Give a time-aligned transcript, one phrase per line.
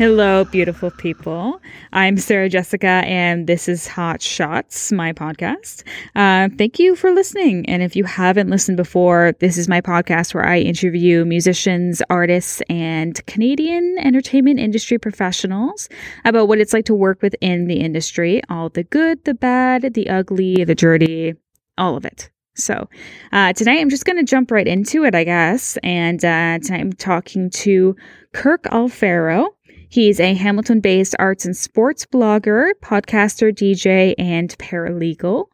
[0.00, 1.60] Hello, beautiful people.
[1.92, 5.82] I'm Sarah Jessica, and this is Hot Shots, my podcast.
[6.14, 7.68] Uh, thank you for listening.
[7.68, 12.62] And if you haven't listened before, this is my podcast where I interview musicians, artists,
[12.70, 15.90] and Canadian entertainment industry professionals
[16.24, 20.08] about what it's like to work within the industry all the good, the bad, the
[20.08, 21.34] ugly, the dirty,
[21.76, 22.30] all of it.
[22.54, 22.88] So,
[23.32, 25.78] uh, tonight I'm just going to jump right into it, I guess.
[25.82, 27.96] And uh, tonight I'm talking to
[28.32, 29.48] Kirk Alfaro.
[29.90, 35.46] He's a Hamilton based arts and sports blogger, podcaster, DJ, and paralegal.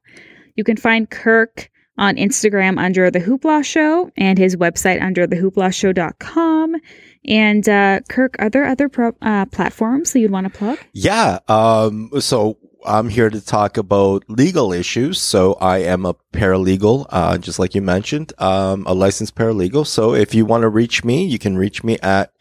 [0.56, 6.76] You can find Kirk on Instagram under The Hoopla Show and his website under thehooplashow.com.
[7.24, 10.78] And uh, Kirk, are there other pro- uh, platforms that you'd want to plug?
[10.92, 11.38] Yeah.
[11.48, 15.18] Um, so I'm here to talk about legal issues.
[15.18, 19.86] So I am a paralegal, uh, just like you mentioned, um, a licensed paralegal.
[19.86, 22.32] So if you want to reach me, you can reach me at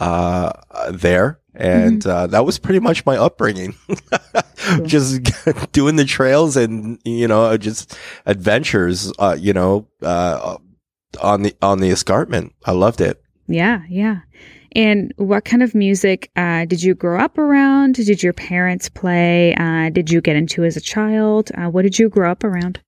[0.00, 0.52] uh,
[0.90, 1.40] there.
[1.54, 2.10] And mm-hmm.
[2.10, 3.74] uh, that was pretty much my upbringing.
[4.58, 4.86] cool.
[4.86, 5.22] Just
[5.72, 10.56] doing the trails and, you know, just adventures, uh, you know, uh,
[11.20, 12.54] on the, on the escarpment.
[12.64, 13.20] I loved it.
[13.48, 13.82] Yeah.
[13.88, 14.20] Yeah.
[14.72, 17.94] And what kind of music uh, did you grow up around?
[17.94, 19.54] Did your parents play?
[19.54, 21.50] Uh, did you get into as a child?
[21.56, 22.80] Uh, what did you grow up around?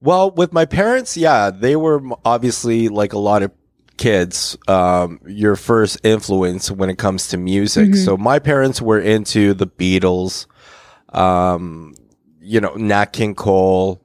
[0.00, 3.50] Well, with my parents, yeah, they were obviously like a lot of
[3.96, 7.90] kids um, your first influence when it comes to music.
[7.90, 8.04] Mm-hmm.
[8.04, 10.46] So my parents were into the Beatles,
[11.10, 11.94] um,
[12.40, 14.02] you know, Nat King Cole,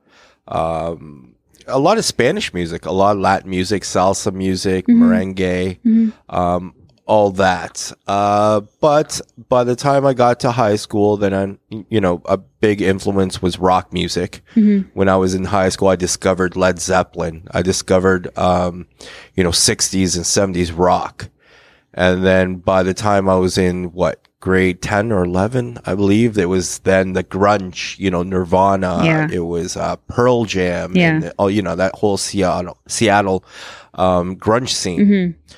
[0.48, 1.36] um,
[1.68, 5.04] a lot of Spanish music, a lot of Latin music, salsa music, mm-hmm.
[5.04, 5.80] merengue.
[5.86, 6.10] Mm-hmm.
[7.12, 7.92] All that.
[8.08, 12.38] Uh, but by the time I got to high school, then I, you know, a
[12.38, 14.42] big influence was rock music.
[14.56, 14.92] Mm-hmm.
[14.94, 17.50] When I was in high school, I discovered Led Zeppelin.
[17.52, 18.88] I discovered, um,
[19.36, 21.28] you know, 60s and 70s rock.
[21.94, 26.38] And then by the time I was in what grade 10 or 11, I believe
[26.38, 29.02] it was then the grunge, you know, Nirvana.
[29.04, 29.28] Yeah.
[29.30, 30.96] It was, uh, Pearl Jam.
[30.96, 31.16] Yeah.
[31.16, 33.44] And, oh, you know, that whole Seattle, Seattle,
[33.96, 35.00] um, grunge scene.
[35.02, 35.56] Mm-hmm.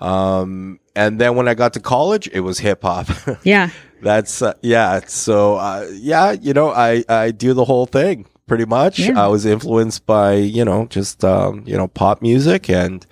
[0.00, 3.08] Um, and then when I got to college, it was hip hop.
[3.42, 3.70] Yeah.
[4.02, 5.00] That's uh, yeah.
[5.06, 8.98] So uh, yeah, you know, I I do the whole thing pretty much.
[8.98, 9.20] Yeah.
[9.22, 13.06] I was influenced by you know just um, you know pop music and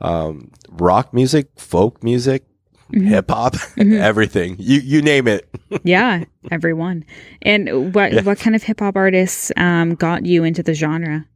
[0.00, 2.44] um, rock music, folk music,
[2.92, 3.06] mm-hmm.
[3.06, 3.94] hip hop, mm-hmm.
[3.94, 4.56] everything.
[4.58, 5.48] You you name it.
[5.84, 7.04] yeah, everyone.
[7.42, 8.22] And what yeah.
[8.22, 11.26] what kind of hip hop artists um, got you into the genre?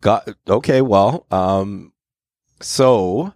[0.00, 0.82] Got okay.
[0.82, 1.92] Well, um,
[2.60, 3.34] so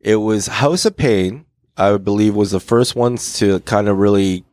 [0.00, 4.44] it was House of Pain, I believe, was the first ones to kind of really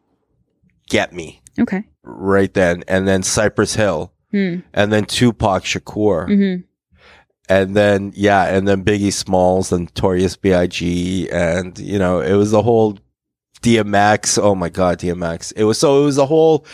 [0.89, 1.41] get me.
[1.59, 1.83] Okay.
[2.03, 2.83] Right then.
[2.87, 4.13] And then Cypress Hill.
[4.31, 4.59] Hmm.
[4.73, 6.27] And then Tupac Shakur.
[6.27, 6.61] Mm-hmm.
[7.49, 11.29] And then, yeah, and then Biggie Smalls and Notorious B.I.G.
[11.29, 12.97] And, you know, it was the whole
[13.61, 14.41] DMX.
[14.41, 15.51] Oh my God, DMX.
[15.57, 16.65] It was so, it was a whole,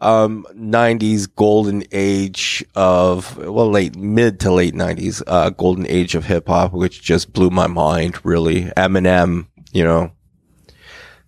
[0.00, 6.24] um, 90s golden age of, well, late, mid to late 90s, uh, golden age of
[6.24, 8.64] hip hop, which just blew my mind, really.
[8.76, 10.10] Eminem, you know,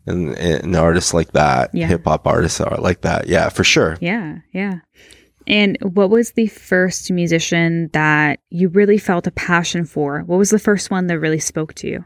[0.07, 1.87] and, and artists like that, yeah.
[1.87, 3.27] hip hop artists are like that.
[3.29, 3.99] Yeah, for sure.
[4.01, 4.81] Yeah, yeah.
[5.47, 10.21] And what was the first musician that you really felt a passion for?
[10.21, 12.05] What was the first one that really spoke to you?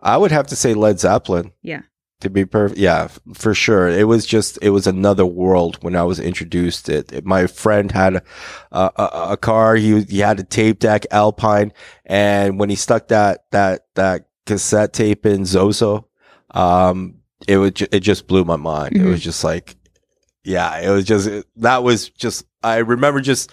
[0.00, 1.52] I would have to say Led Zeppelin.
[1.62, 1.82] Yeah
[2.20, 3.88] to be perfect yeah for sure.
[3.88, 7.92] It was just it was another world when i was introduced it, it my friend
[7.92, 8.22] had a,
[8.72, 9.76] a, a, car.
[9.76, 11.72] He, he had a tape deck alpine
[12.04, 16.04] and when he stuck that that that cassette tape in Zoso,
[16.50, 17.16] um
[17.46, 18.94] it would it just blew my mind.
[18.94, 19.06] Mm-hmm.
[19.06, 19.76] it was just like
[20.44, 23.52] yeah it was just it, that was just i remember just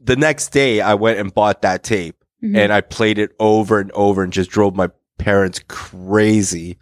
[0.00, 2.56] the next day i went and bought that tape mm-hmm.
[2.56, 4.88] and i played it over and over and just drove my
[5.18, 6.78] parents crazy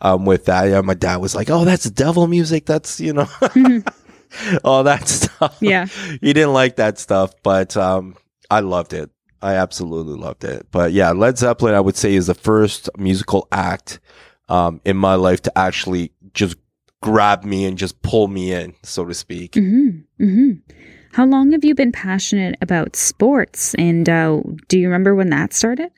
[0.00, 0.64] um, with that.
[0.64, 2.66] Yeah, my dad was like, "Oh, that's devil music.
[2.66, 4.56] That's you know, mm-hmm.
[4.64, 5.86] all that stuff." Yeah,
[6.20, 8.16] he didn't like that stuff, but um,
[8.50, 9.10] I loved it.
[9.40, 10.66] I absolutely loved it.
[10.70, 14.00] But yeah, Led Zeppelin, I would say, is the first musical act
[14.48, 16.56] um, in my life to actually just
[17.02, 19.52] grab me and just pull me in, so to speak.
[19.52, 20.24] Mm-hmm.
[20.24, 20.72] Mm-hmm.
[21.12, 23.74] How long have you been passionate about sports?
[23.74, 25.90] And uh, do you remember when that started?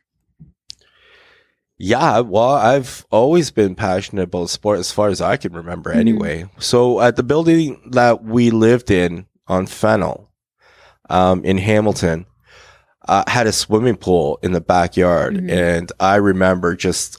[1.83, 6.45] Yeah, well, I've always been passionate about sport as far as I can remember, anyway.
[6.59, 10.29] So at the building that we lived in on Fennell,
[11.09, 12.27] um, in Hamilton,
[13.09, 15.51] uh, had a swimming pool in the backyard, Mhm.
[15.51, 17.17] and I remember just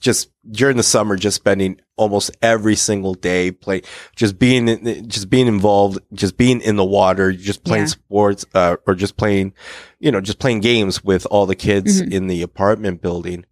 [0.00, 3.82] just during the summer, just spending almost every single day play,
[4.16, 7.90] just being in, just being involved, just being in the water, just playing Yeah.
[7.90, 9.52] sports, uh, or just playing,
[10.00, 12.12] you know, just playing games with all the kids Mhm.
[12.12, 13.44] in the apartment building.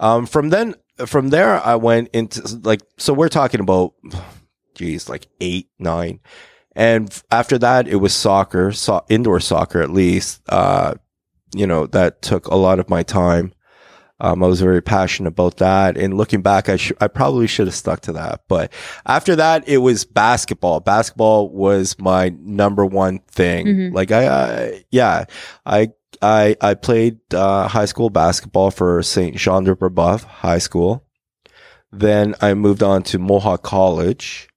[0.00, 0.74] Um, from then,
[1.06, 3.92] from there, I went into like, so we're talking about,
[4.74, 6.18] geez, like eight, nine.
[6.74, 10.40] And after that, it was soccer, so indoor soccer at least.
[10.48, 10.94] Uh,
[11.54, 13.52] you know, that took a lot of my time.
[14.22, 15.96] Um, I was very passionate about that.
[15.96, 18.42] And looking back, I sh- I probably should have stuck to that.
[18.48, 18.70] But
[19.06, 20.80] after that, it was basketball.
[20.80, 23.66] Basketball was my number one thing.
[23.66, 23.94] Mhm.
[23.94, 25.24] Like I, I, yeah,
[25.64, 25.88] I,
[26.22, 29.36] I, I played, uh, high school basketball for St.
[29.36, 31.04] Jean de Brebeuf High School.
[31.92, 34.48] Then I moved on to Mohawk College,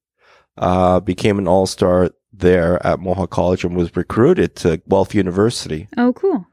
[0.57, 5.87] uh, became an all-star there at Mohawk College and was recruited to Guelph University.
[5.97, 6.45] Oh, cool.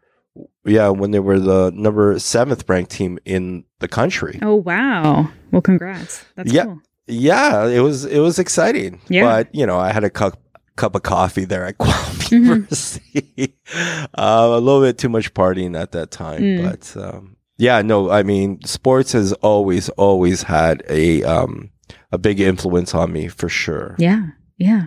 [0.65, 4.39] Yeah, when they were the number seventh ranked team in the country.
[4.43, 5.31] Oh, wow.
[5.51, 6.25] Well, congrats.
[6.37, 6.65] That's Yeah.
[6.65, 6.81] cool.
[7.07, 9.01] Yeah, it was it was exciting.
[9.09, 9.25] Yeah.
[9.25, 10.39] But you know, I had a cup
[10.81, 12.33] cup of coffee there at Guelph Mhm.
[12.33, 13.55] University.
[14.15, 16.63] uh, a little bit too much partying at that time, Mm.
[16.65, 21.71] but um, yeah, no, I mean, sports has always always had a um,
[22.13, 23.95] a big influence on me for sure.
[23.99, 24.29] Yeah.
[24.57, 24.87] Yeah.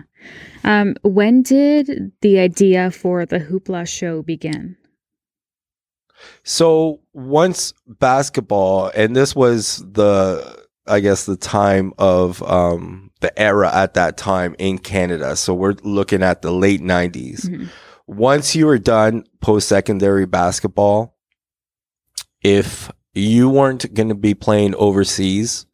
[0.64, 4.76] Um, when did the idea for the Hoopla show begin?
[6.42, 13.70] So once basketball, and this was the, I guess, the time of um, the era
[13.74, 15.34] at that time in Canada.
[15.34, 17.48] So we're looking at the late 90s.
[17.48, 17.68] Mhm.
[18.06, 21.16] Once you were done post secondary basketball,
[22.42, 25.64] if you weren't going to be playing overseas,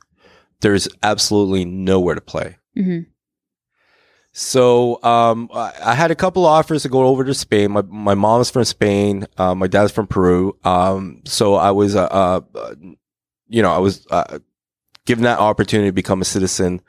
[0.60, 2.56] there's absolutely nowhere to play.
[2.78, 3.06] Mhm.
[4.32, 7.72] So um, I, had a couple offers to go over to Spain.
[7.72, 9.26] My my mom's from Spain.
[9.36, 10.56] Uh, my dad's from Peru.
[10.62, 12.74] Um, so I was, uh, uh, uh,
[13.48, 14.38] you know, I was uh,
[15.04, 16.80] given that opportunity to become a citizen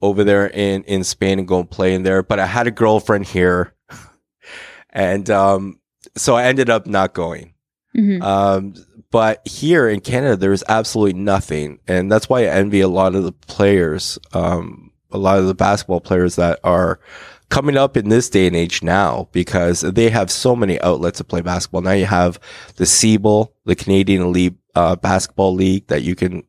[0.00, 2.22] over there in in Spain and go and play in there.
[2.22, 3.74] But I had a girlfriend here,
[4.90, 5.80] and um,
[6.16, 7.54] so I ended up not going.
[7.96, 8.22] Mhm.
[8.22, 8.74] Um,
[9.10, 13.24] but here in Canada, there's absolutely nothing, and that's why I envy a lot of
[13.24, 17.00] the players, um, a lot of the basketball players that are
[17.48, 21.24] coming up in this day and age now, because they have so many outlets to
[21.24, 21.80] play basketball.
[21.80, 22.38] Now you have
[22.76, 26.42] the CEBL, the Canadian Elite uh, Basketball League, that you can,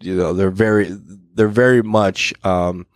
[0.00, 0.90] you know, they're very,
[1.36, 2.86] they're very much um,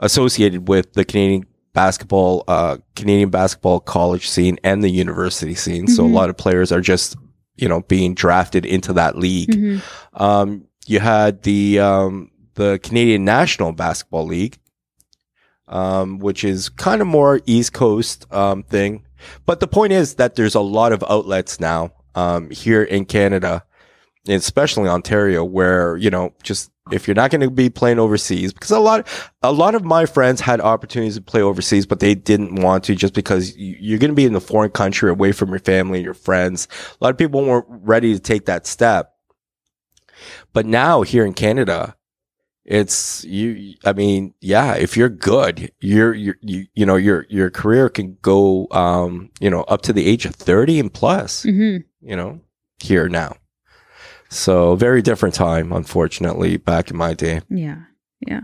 [0.00, 5.86] associated with the Canadian basketball, uh, Canadian basketball college scene and the university scene.
[5.86, 6.12] So a Mhm.
[6.12, 7.16] lot of players are just,
[7.56, 9.50] you know, being drafted into that league.
[9.50, 9.82] Mhm.
[10.14, 14.58] Um, you had the, um, the Canadian National Basketball League,
[15.68, 19.02] um, which is kind of more East Coast, um, thing.
[19.46, 23.64] But the point is that there's a lot of outlets now, um, here in Canada,
[24.26, 28.70] especially Ontario, where, you know, just if you're not going to be playing overseas, because
[28.70, 29.06] a lot,
[29.42, 32.94] a lot of my friends had opportunities to play overseas, but they didn't want to
[32.94, 35.98] just because you- you're going to be in a foreign country away from your family
[35.98, 36.66] and your friends.
[37.00, 39.12] A lot of people weren't ready to take that step.
[40.52, 41.94] But now here in Canada,
[42.64, 43.74] it's you.
[43.84, 48.16] I mean, yeah, if you're good, you're, you're you, you know, your, your career can
[48.22, 51.84] go, um, you know, up to the age of 30 and plus, Mhm.
[52.00, 52.40] you know,
[52.80, 53.36] here now.
[54.28, 57.40] So very different time, unfortunately, back in my day.
[57.48, 57.82] Yeah.
[58.26, 58.42] Yeah.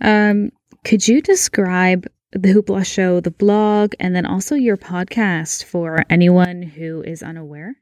[0.00, 0.50] Um,
[0.84, 6.62] could you describe the Hoopla show, the blog, and then also your podcast for anyone
[6.62, 7.76] who is unaware?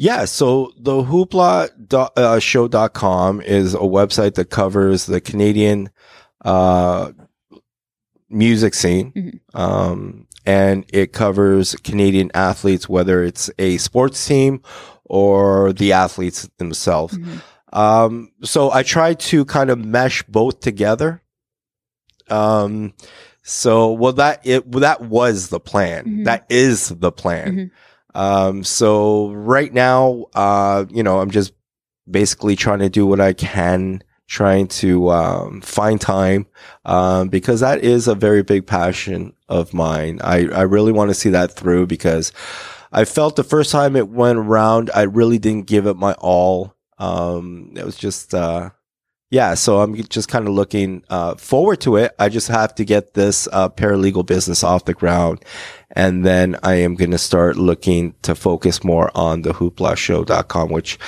[0.00, 5.90] Yeah, so the hoopla dot, uh, show.com is a website that covers the Canadian
[6.44, 7.10] uh,
[8.30, 9.12] music scene.
[9.12, 9.40] Mhm.
[9.60, 14.62] Um, and it covers Canadian athletes, whether it's a sports team
[15.08, 17.16] or the athletes themselves.
[17.18, 17.42] Mhm.
[17.72, 21.22] Um, so I try to kind of mesh both together.
[22.30, 22.94] Um,
[23.42, 26.04] so well that it well, that was the plan.
[26.04, 26.24] Mhm.
[26.24, 27.54] That is the plan.
[27.56, 27.70] Mhm.
[28.14, 31.52] Um, so right now, uh, you know, I'm just
[32.10, 36.46] basically trying to do what I can, trying to um, find time,
[36.84, 40.20] um, because that is a very big passion of mine.
[40.24, 42.32] I I really want to see that through because
[42.92, 46.74] I felt the first time it went around, I really didn't give it my all.
[46.98, 48.70] Um, it was just, uh,
[49.30, 52.14] yeah, so I'm just kind of looking uh, forward to it.
[52.18, 55.44] I just have to get this uh, paralegal business off the ground.
[55.92, 60.98] And then I am going to start looking to focus more on the hooplashow.com, which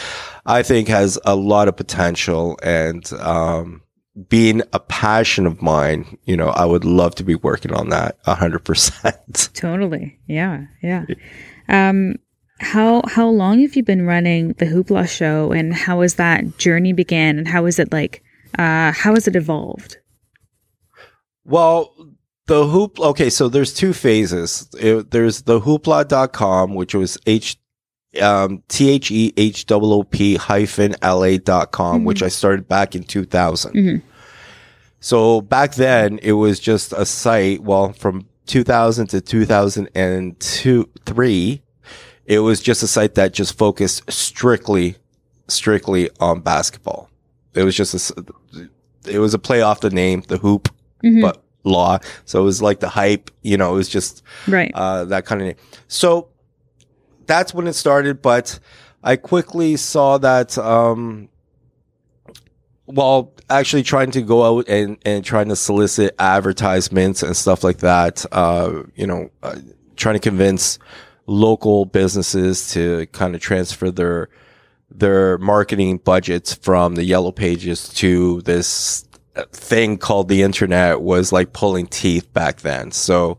[0.45, 3.83] I think has a lot of potential and, um,
[4.29, 8.19] being a passion of mine, you know, I would love to be working on that
[8.27, 9.51] a hundred percent.
[9.55, 10.19] Totally.
[10.27, 10.67] Yeah.
[10.83, 11.07] Yeah.
[11.71, 12.17] Um,
[12.59, 16.93] how how long have you been running the Hoopla show and how has that journey
[16.93, 18.23] began and how is it like
[18.59, 19.97] uh how has it evolved?
[21.45, 21.95] Well,
[22.47, 24.69] the hoop okay, so there's two phases.
[24.79, 27.57] It, there's the hoopla.com, which was H
[28.21, 32.05] um T H E H O O P hyphen LA dot com, Mm-hmm.
[32.07, 33.73] which I started back in 2000.
[33.75, 34.03] Mhm.
[35.01, 41.63] So back then it was just a site, well, from 2000 to 2002, three,
[42.27, 44.97] it was just a site that just focused strictly,
[45.49, 47.09] strictly on basketball.
[47.55, 48.25] It was just a,
[49.07, 50.69] it was a play off the name, the hoop,
[51.05, 51.23] Mhm.
[51.23, 51.99] but law.
[52.25, 54.73] So it was like the hype, you know, it was just, Right.
[54.75, 55.57] uh, that kind of name.
[55.87, 56.29] So
[57.27, 58.59] that's when it started, but
[59.05, 61.29] I quickly saw that, um,
[62.91, 67.79] while actually trying to go out and, and trying to solicit advertisements and stuff like
[67.79, 69.57] that, uh, you know, uh,
[69.97, 70.79] trying to convince
[71.27, 74.29] local businesses to kind of transfer their,
[74.91, 79.07] their marketing budgets from the yellow pages to this
[79.53, 82.91] thing called the internet was like pulling teeth back then.
[82.91, 83.39] So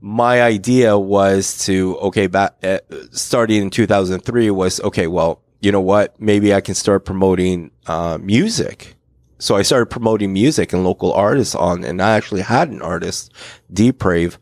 [0.00, 2.78] my idea was to, okay, back, uh,
[3.10, 6.20] starting in 2003 was, okay, well, you know what?
[6.20, 8.96] Maybe I can start promoting, uh, music.
[9.38, 13.32] So I started promoting music and local artists on, and I actually had an artist,
[13.72, 14.38] Deprave,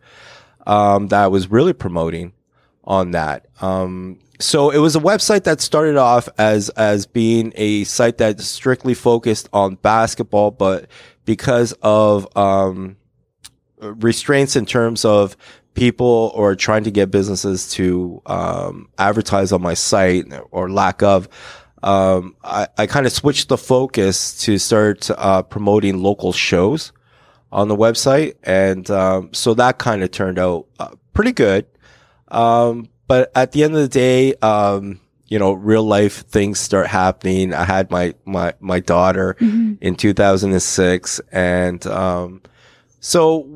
[0.67, 2.33] um, that I was really promoting
[2.85, 3.47] on that.
[3.61, 8.41] Um, so it was a website that started off as as being a site that
[8.41, 10.87] strictly focused on basketball, but
[11.25, 12.97] because of um,
[13.81, 15.37] restraints in terms of
[15.76, 21.28] people or trying to get businesses to um, advertise on my site or lack of,
[21.83, 26.92] um, I, I kind of switched the focus to start uh, promoting local shows
[27.52, 31.66] on the website, and um, so that kind of turned out uh, pretty good.
[32.28, 36.87] Um, but at the end of the day, um, you know, real life things start
[36.88, 37.54] happening.
[37.54, 39.78] I had my my my daughter Mhm.
[39.80, 42.42] in 2006, and um,
[43.00, 43.47] so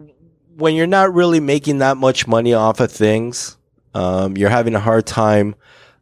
[0.60, 3.56] when you're not really making that much money off of things,
[3.94, 5.54] um, you're having a hard time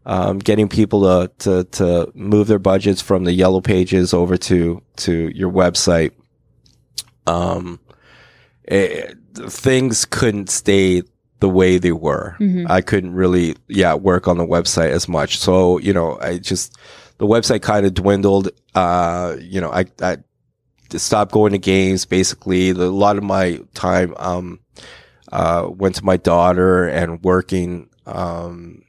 [0.05, 4.83] um, getting people to, to to move their budgets from the yellow pages over to
[4.97, 6.12] to your website.
[7.27, 7.79] Um,
[8.69, 11.03] eh, things couldn't stay
[11.41, 12.37] the way they were.
[12.41, 12.69] Mhm.
[12.69, 15.38] I couldn't really, yeah, work on the website as much.
[15.38, 16.77] So, you know, I just,
[17.19, 18.49] the website kind of dwindled.
[18.75, 20.17] Uh, you know, I, I
[20.97, 22.04] stopped going to games.
[22.04, 24.61] Basically, the, a lot of my time, um,
[25.33, 27.88] uh, went to my daughter and working.
[28.07, 28.83] Um,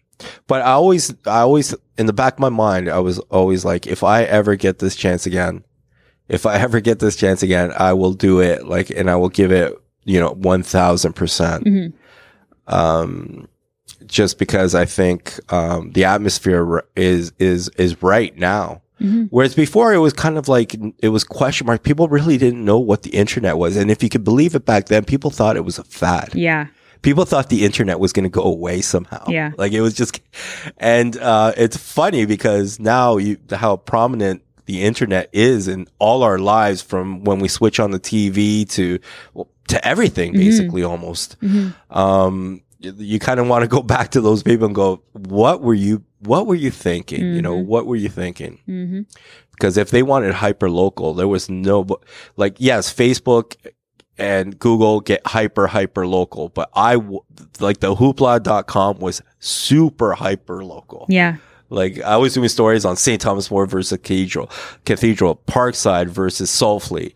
[0.48, 3.88] but I always, I always, in the back of my mind, I was always like,
[3.88, 5.64] if I ever get this chance again,
[6.30, 8.66] if I ever get this chance again, I will do it.
[8.66, 11.64] Like, and I will give it, you know, 1000%.
[11.64, 11.94] Mhm.
[12.68, 13.48] um,
[14.06, 18.82] just because I think um, the atmosphere is is is right now.
[19.02, 19.28] Mhm.
[19.32, 21.84] Whereas before it was kind of like it was question mark.
[21.84, 24.88] People really didn't know what the internet was, and if you could believe it back
[24.88, 26.30] then, people thought it was a fad.
[26.36, 26.68] Yeah.
[27.02, 29.24] People thought the internet was going to go away somehow.
[29.30, 29.52] Yeah.
[29.58, 30.20] like it was just,
[30.78, 36.38] and uh, it's funny because now you how prominent the internet is in all our
[36.38, 39.00] lives, from when we switch on the TV to
[39.34, 40.38] well, to everything, Mhm.
[40.40, 41.74] basically almost Mhm.
[41.90, 45.62] um you, you kind of want to go back to those people and go what
[45.62, 47.66] were you what were you thinking you know Mhm.
[47.66, 49.06] what were you thinking Mhm.
[49.52, 51.86] because if they wanted hyper local there was no
[52.38, 53.56] like yes facebook
[54.18, 56.96] and google get hyper hyper local but I
[57.60, 61.38] like the hoopla.com was super hyper local Yeah.
[61.70, 63.22] like I was doing stories on St.
[63.22, 64.50] Thomas More versus Cathedral,
[64.86, 67.14] Cathedral, Parkside versus Saltfleet.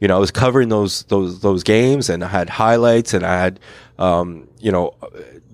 [0.00, 3.40] You know, I was covering those those those games, and I had highlights, and I
[3.40, 3.60] had,
[4.02, 4.94] um, you know,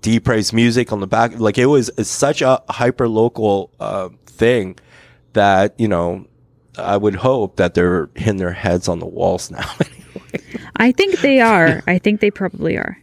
[0.00, 1.38] D praise music on the back.
[1.38, 4.78] Like it was such a hyper local uh, thing
[5.35, 6.26] that you know,
[6.78, 9.71] I would hope that they're hitting their heads on the walls now.
[10.76, 11.83] I think they are.
[11.87, 12.97] I think they probably are.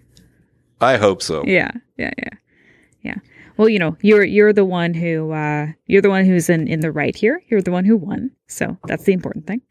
[0.82, 1.44] I hope so.
[1.46, 1.72] Yeah.
[1.98, 2.12] Yeah.
[2.18, 2.30] Yeah.
[3.04, 3.16] Yeah.
[3.58, 6.80] Well, you know, you're you're the one who uh you're the one who's in in
[6.80, 7.42] the right here.
[7.50, 8.32] You're the one who won.
[8.48, 9.62] So that's the important thing.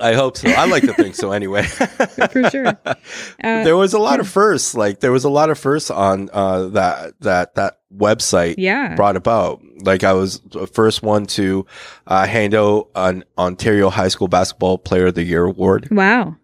[0.00, 0.48] I hope so.
[0.48, 1.62] I like to think so anyway.
[2.30, 2.66] For sure.
[3.42, 4.74] Uh, there was a lot of firsts.
[4.74, 8.94] Like there was a lot of firsts on uh, that that that website yeah.
[8.96, 9.62] brought about.
[9.82, 11.66] Like I was the first one to
[12.06, 15.88] uh, hand out an Ontario High School Basketball Player of the Year award.
[15.90, 16.36] Wow.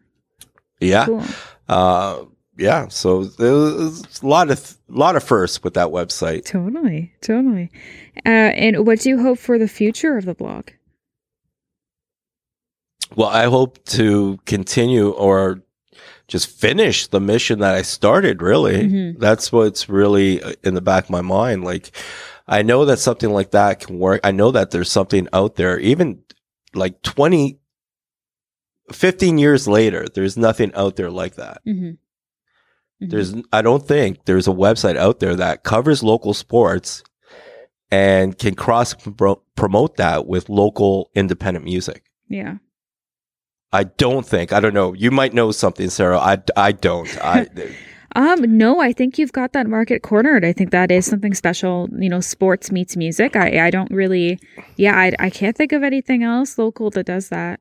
[0.81, 1.07] Yeah.
[1.07, 1.25] Cool.
[1.69, 2.25] Uh,
[2.57, 2.89] yeah.
[2.89, 6.45] So there was a lot of a lot of firsts with that website.
[6.45, 7.13] Totally.
[7.23, 7.71] Totally.
[8.25, 10.69] Uh, and what do you hope for the future of the blog?
[13.17, 15.63] Well, I hope to continue or
[16.29, 18.85] just finish the mission that I started, really.
[18.89, 19.19] Mhm.
[19.19, 21.65] That's what's really uh, in the back of my mind.
[21.65, 21.91] Like,
[22.49, 24.21] I know that something like that can work.
[24.25, 26.21] I know that there's something out there, even
[26.75, 27.59] like 20,
[28.93, 31.61] 15 years later, there's nothing out there like that.
[31.67, 31.91] Mm-hmm.
[33.05, 33.11] Mhm.
[33.11, 37.03] There's, I don't think there's a website out there that covers local sports
[37.91, 42.05] and can cross pro- promote that with local independent music.
[42.29, 42.57] yeah.
[43.73, 44.53] I don't think.
[44.53, 44.93] I don't know.
[44.93, 46.19] You might know something, Sarah.
[46.19, 47.09] I, I don't.
[47.25, 47.47] I
[48.15, 50.45] Um, no, I think you've got that market cornered.
[50.45, 51.89] I think that is something special.
[51.99, 53.37] You know, sports meets music.
[53.37, 54.39] I, I don't really,
[54.77, 57.61] yeah, I, I can't think of anything else local that does that.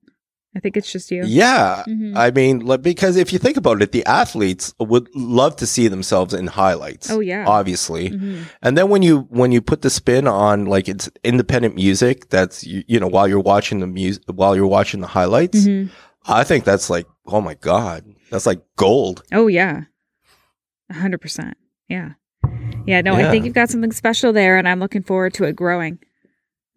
[0.55, 1.23] I think it's just you.
[1.25, 1.83] yeah.
[1.87, 2.17] Mhm.
[2.17, 5.87] I mean, like, because if you think about it, the athletes would love to see
[5.87, 7.09] themselves in highlights.
[7.09, 7.45] Oh, yeah.
[7.47, 8.09] obviously.
[8.09, 8.43] Mhm.
[8.61, 12.65] And then when you when you put the spin on like it's independent music, that's
[12.65, 15.89] you, you know while you're watching the music while you're watching the highlights, Mhm.
[16.27, 19.23] I think that's like oh my god, that's like gold.
[19.31, 19.83] Oh, yeah.
[20.89, 21.55] A hundred percent.
[21.87, 22.09] Yeah.
[22.85, 22.99] Yeah.
[22.99, 25.99] No, I think you've got something special there, and I'm looking forward to it growing.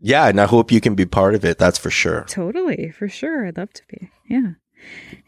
[0.07, 1.57] Yeah, and I hope you can be part of it.
[1.57, 2.27] That's for sure.
[2.29, 3.47] Totally, for sure.
[3.47, 4.11] I'd love to be.
[4.29, 4.51] Yeah.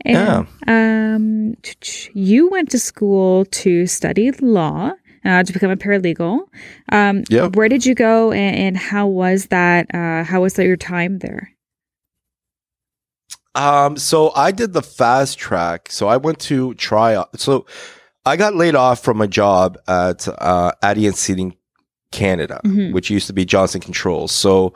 [0.04, 1.56] And, um,
[2.12, 4.92] you went to school to study law,
[5.24, 6.40] uh, to become a paralegal.
[6.92, 7.56] Um, Yep.
[7.56, 9.86] Where did you go, and, and how was that?
[9.94, 11.52] Uh, how was that your time there?
[13.54, 15.88] Um, so I did the fast track.
[15.90, 17.24] So I went to try.
[17.36, 17.64] So
[18.26, 21.56] I got laid off from a job at uh, Adient Seating
[22.12, 22.92] Canada, Mhm.
[22.92, 24.32] which used to be Johnson Controls.
[24.32, 24.72] So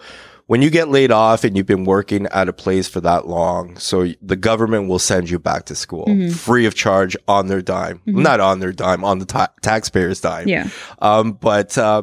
[0.46, 3.76] when you get laid off and you've been working at a place for that long,
[3.78, 6.32] so the government will send you back to school Mhm.
[6.34, 8.22] free of charge on their dime, Mhm.
[8.22, 10.48] not on their dime, on the ta- taxpayer's dime.
[10.48, 10.68] Yeah.
[11.00, 12.02] Um, but uh,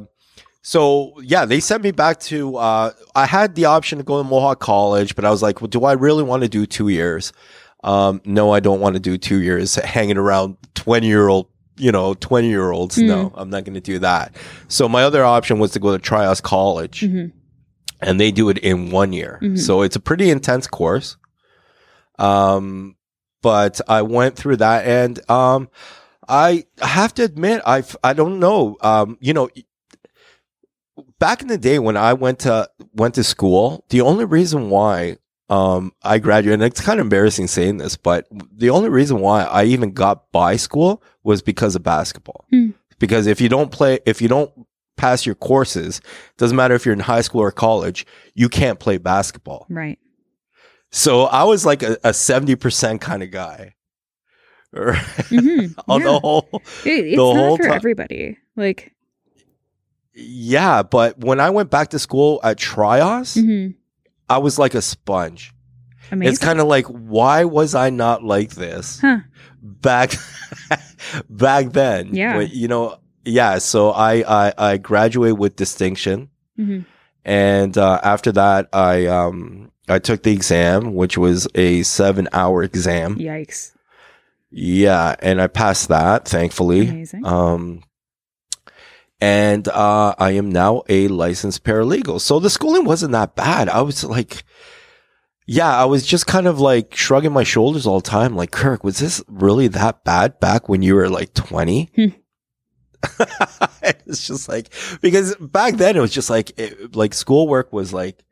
[0.62, 2.56] so yeah, they sent me back to.
[2.58, 5.68] Uh, I had the option to go to Mohawk College, but I was like, well,
[5.68, 7.34] do I really want to do two years?
[7.84, 11.48] Um, no, I don't want to do two years hanging around twenty year old.
[11.78, 12.98] You know, twenty year olds.
[12.98, 14.36] No, I'm not going to do that.
[14.68, 17.28] So my other option was to go to Trios College, hmm
[18.00, 19.40] and they do it in one year.
[19.42, 19.58] Mhm.
[19.58, 21.18] So it's a pretty intense course.
[22.20, 22.96] Um,
[23.42, 25.70] but I went through that, and um,
[26.28, 28.78] I have to admit, I I don't know.
[28.82, 29.50] Um, you know,
[31.20, 35.18] back in the day when I went to went to school, the only reason why
[35.50, 39.44] um I graduated, and it's kind of embarrassing saying this, but the only reason why
[39.44, 42.46] I even got by school was because of basketball.
[42.52, 42.72] Hmm.
[43.00, 44.52] Because if you don't play, if you don't
[44.98, 46.02] pass your courses,
[46.38, 49.66] doesn't matter if you're in high school or college, you can't play basketball.
[49.70, 50.00] Right.
[50.92, 53.76] So I was like a seventy percent kind of guy.
[54.74, 56.08] hmm On yeah.
[56.08, 56.50] the whole,
[56.86, 58.38] It- it's the not whole for everybody.
[58.58, 58.94] Like,
[60.14, 60.84] yeah.
[60.84, 63.76] But when I went back to school at Trios, mhm.
[64.30, 65.54] I was like a sponge.
[66.12, 66.34] amazing.
[66.34, 69.20] It's kind of like, why was I not like this Huh.
[69.62, 70.14] back
[71.30, 72.14] back then?
[72.14, 72.38] Yeah.
[72.38, 73.58] But, you know, yeah.
[73.60, 76.80] So I I, I graduated with distinction, hmm
[77.26, 82.64] and uh, after that, I um I took the exam, which was a seven hour
[82.64, 83.18] exam.
[83.18, 83.74] Yikes.
[84.50, 86.88] Yeah, and I passed that, thankfully.
[86.88, 87.26] Amazing.
[87.26, 87.84] Um,
[89.20, 92.22] and uh, I am now a licensed paralegal.
[92.22, 93.70] So the schooling wasn't that bad.
[93.70, 94.44] I was like,
[95.48, 98.36] yeah, I was just kind of like shrugging my shoulders all the time.
[98.36, 101.90] Like, Kirk, was this really that bad back when you were like 20?
[101.96, 102.06] Hmm.
[103.82, 108.24] it's just like, because back then it was just like, it, like schoolwork was like,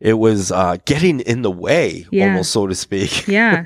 [0.00, 2.28] it was uh, getting in the way, Yeah.
[2.28, 3.26] almost so to speak.
[3.28, 3.64] yeah.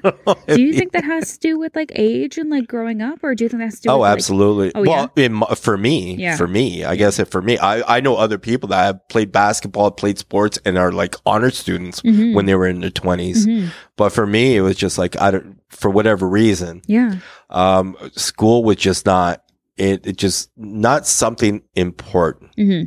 [0.48, 3.34] Do you think that has to do with like age and like growing up, or
[3.34, 4.72] do you think that's has to do Oh, with like, absolutely.
[4.74, 6.36] Oh, well, in, for me, Yeah.
[6.36, 9.30] for me, I guess it for me, I, I know other people that have played
[9.30, 12.34] basketball, played sports, and are like honor students Mhm.
[12.34, 13.46] when they were in their 20s.
[13.46, 13.68] Mhm.
[13.96, 17.16] But for me, it was just like I don't, for whatever reason, Yeah.
[17.50, 19.42] um, school was just not
[19.78, 22.50] it, it just not something important.
[22.56, 22.82] hmm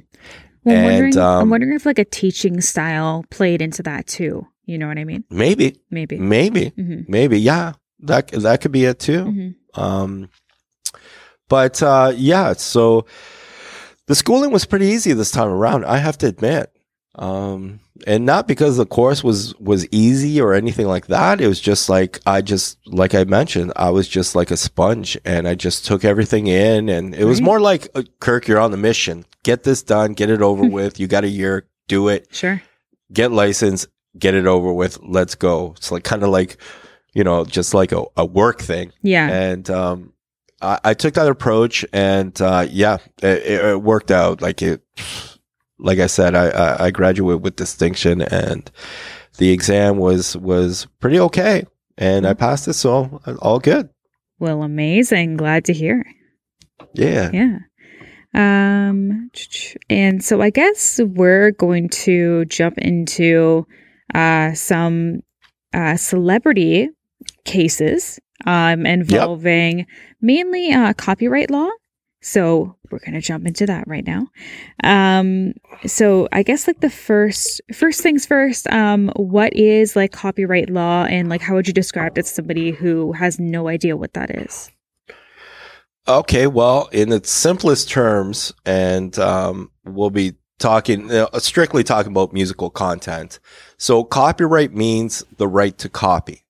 [0.66, 4.08] Well, I'm And, wondering, I'm um, wondering if like a teaching style played into that
[4.08, 4.48] too.
[4.66, 5.24] You know what I mean?
[5.30, 6.18] Maybe, Maybe.
[6.18, 9.24] maybe, hmm maybe, yeah, that that could be it too.
[9.24, 9.50] hmm
[9.80, 10.30] Um,
[11.48, 13.06] but uh, yeah, so
[14.08, 15.86] the schooling was pretty easy this time around.
[15.86, 16.75] I have to admit.
[17.18, 21.40] Um, and not because the course was was easy or anything like that.
[21.40, 25.18] It was just like I just like I mentioned, I was just like a sponge,
[25.24, 27.46] and I just took everything in, and it was Right.
[27.46, 29.26] more like uh, Kirk, you're on the mission.
[29.44, 31.00] Get this done, get it over with.
[31.00, 32.28] You got a year, do it.
[32.32, 32.62] Sure.
[33.14, 33.88] Get license,
[34.20, 35.00] get it over with.
[35.02, 35.74] Let's go.
[35.78, 36.58] It's like kind of like
[37.14, 39.30] you know, just like a, a work thing Yeah.
[39.30, 40.12] and um,
[40.62, 44.42] I, I took that approach, and uh, yeah, it- it worked out.
[44.42, 44.82] Like it,
[45.80, 48.70] like I said, I, I, I graduated with distinction, and
[49.38, 51.66] the exam was was pretty okay,
[51.98, 53.90] and I passed it, so all good.
[54.40, 55.38] well, amazing.
[55.38, 56.06] Glad to hear.
[56.94, 57.58] Yeah, Yeah.
[58.34, 59.30] Um
[59.90, 63.66] and so I guess we're going to jump into
[64.14, 65.22] uh some
[65.74, 66.90] uh celebrity
[67.46, 69.86] cases um involving
[70.22, 71.70] mainly uh copyright law.
[72.22, 74.28] So we're going to jump into that right now.
[74.84, 75.54] Um
[75.86, 81.06] so I guess like the first first things first, um what is like copyright law
[81.06, 84.30] and like how would you describe it to somebody who has no idea what that
[84.32, 84.72] is?
[86.08, 92.32] Okay, well, in its simplest terms, and um, we'll be talking uh, strictly talking about
[92.32, 93.40] musical content.
[93.80, 96.46] So, copyright means the right to copy.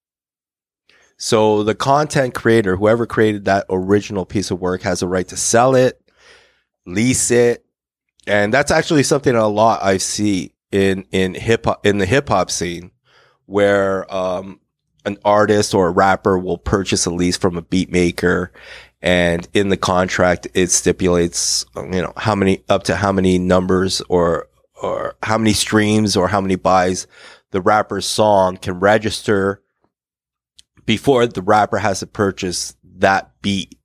[1.17, 5.37] So, the content creator, whoever created that original piece of work, has a right to
[5.37, 6.01] sell it,
[6.85, 7.65] lease it,
[8.27, 12.29] and that's actually something a lot I see in in hip hop in the hip
[12.29, 12.91] hop scene,
[13.45, 14.59] where um,
[15.05, 18.51] an artist or a rapper will purchase a lease from a beat maker
[19.01, 23.37] and in the contract it stipulates um, you know how many up to how many
[23.37, 24.47] numbers or
[24.81, 27.05] or how many streams or how many buys
[27.51, 29.61] the rapper's song can register
[30.85, 33.77] before the rapper has to purchase that beat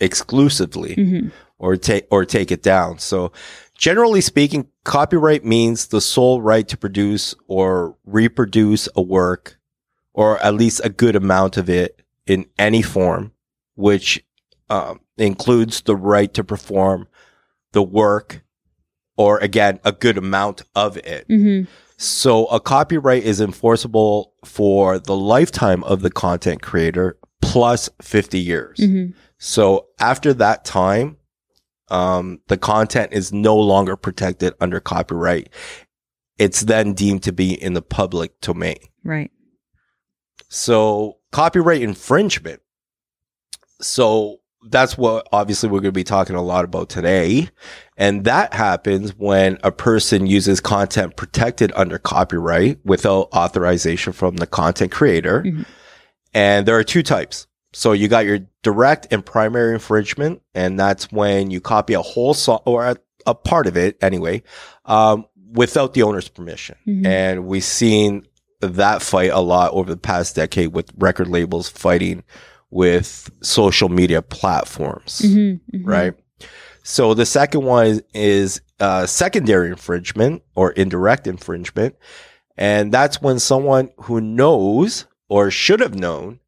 [0.00, 1.32] exclusively Mhm.
[1.62, 2.98] Or take or take it down.
[2.98, 3.32] So
[3.78, 9.58] generally speaking, copyright means the sole right to produce or reproduce a work
[10.12, 13.32] or at least a good amount of it in any form,
[13.76, 14.22] which
[14.68, 17.06] um, includes the right to perform
[17.70, 18.42] the work
[19.16, 21.28] or again, a good amount of it.
[21.28, 21.68] Mhm.
[21.96, 28.78] So a copyright is enforceable for the lifetime of the content creator plus 50 years.
[28.78, 29.12] Mhm.
[29.38, 31.18] So after that time,
[31.92, 35.50] um, the content is no longer protected under copyright.
[36.38, 38.78] It's then deemed to be in the public domain.
[39.04, 39.30] Right.
[40.48, 42.62] So copyright infringement.
[43.80, 47.48] So that's what obviously we're going to be talking a lot about today.
[47.96, 54.46] And that happens when a person uses content protected under copyright without authorization from the
[54.46, 55.42] content creator.
[55.42, 55.66] Mhm.
[56.32, 57.46] And there are two types.
[57.72, 62.34] So you got your direct and primary infringement, and that's when you copy a whole
[62.34, 64.42] song or a, a part of it anyway,
[64.84, 66.76] um, without the owner's permission.
[66.86, 67.06] Mhm.
[67.06, 68.26] And we've seen
[68.60, 72.22] that fight a lot over the past decade with record labels fighting
[72.70, 75.60] with social media platforms, Mhm.
[75.74, 75.86] Mhm.
[75.86, 76.14] right?
[76.84, 81.94] So the second one is, is uh, secondary infringement or indirect infringement.
[82.56, 86.40] And that's when someone who knows or should have known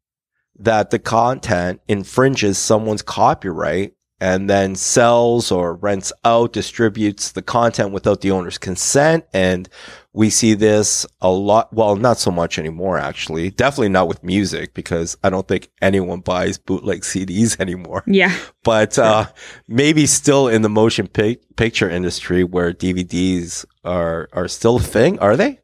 [0.59, 7.91] that the content infringes someone's copyright and then sells or rents out, distributes the content
[7.91, 9.25] without the owner's consent.
[9.33, 9.67] And
[10.13, 11.73] we see this a lot.
[11.73, 13.51] Well, not so much anymore, actually.
[13.51, 18.03] Definitely not with music because I don't think anyone buys bootleg CDs anymore.
[18.07, 18.33] Yeah.
[18.63, 19.25] But uh,
[19.67, 25.19] maybe still in the motion pic- picture industry where DVDs are are still a thing.
[25.19, 25.59] Are they?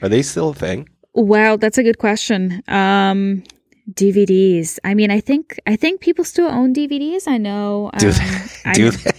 [0.00, 0.88] Are they still a thing?
[1.12, 2.62] Wow, that's a good question.
[2.68, 3.42] Um
[3.92, 4.78] DVDs.
[4.84, 7.28] I mean, I think I think people still own DVDs.
[7.28, 7.90] I know.
[7.98, 8.48] Do um, they?
[8.64, 9.10] I, Do know they?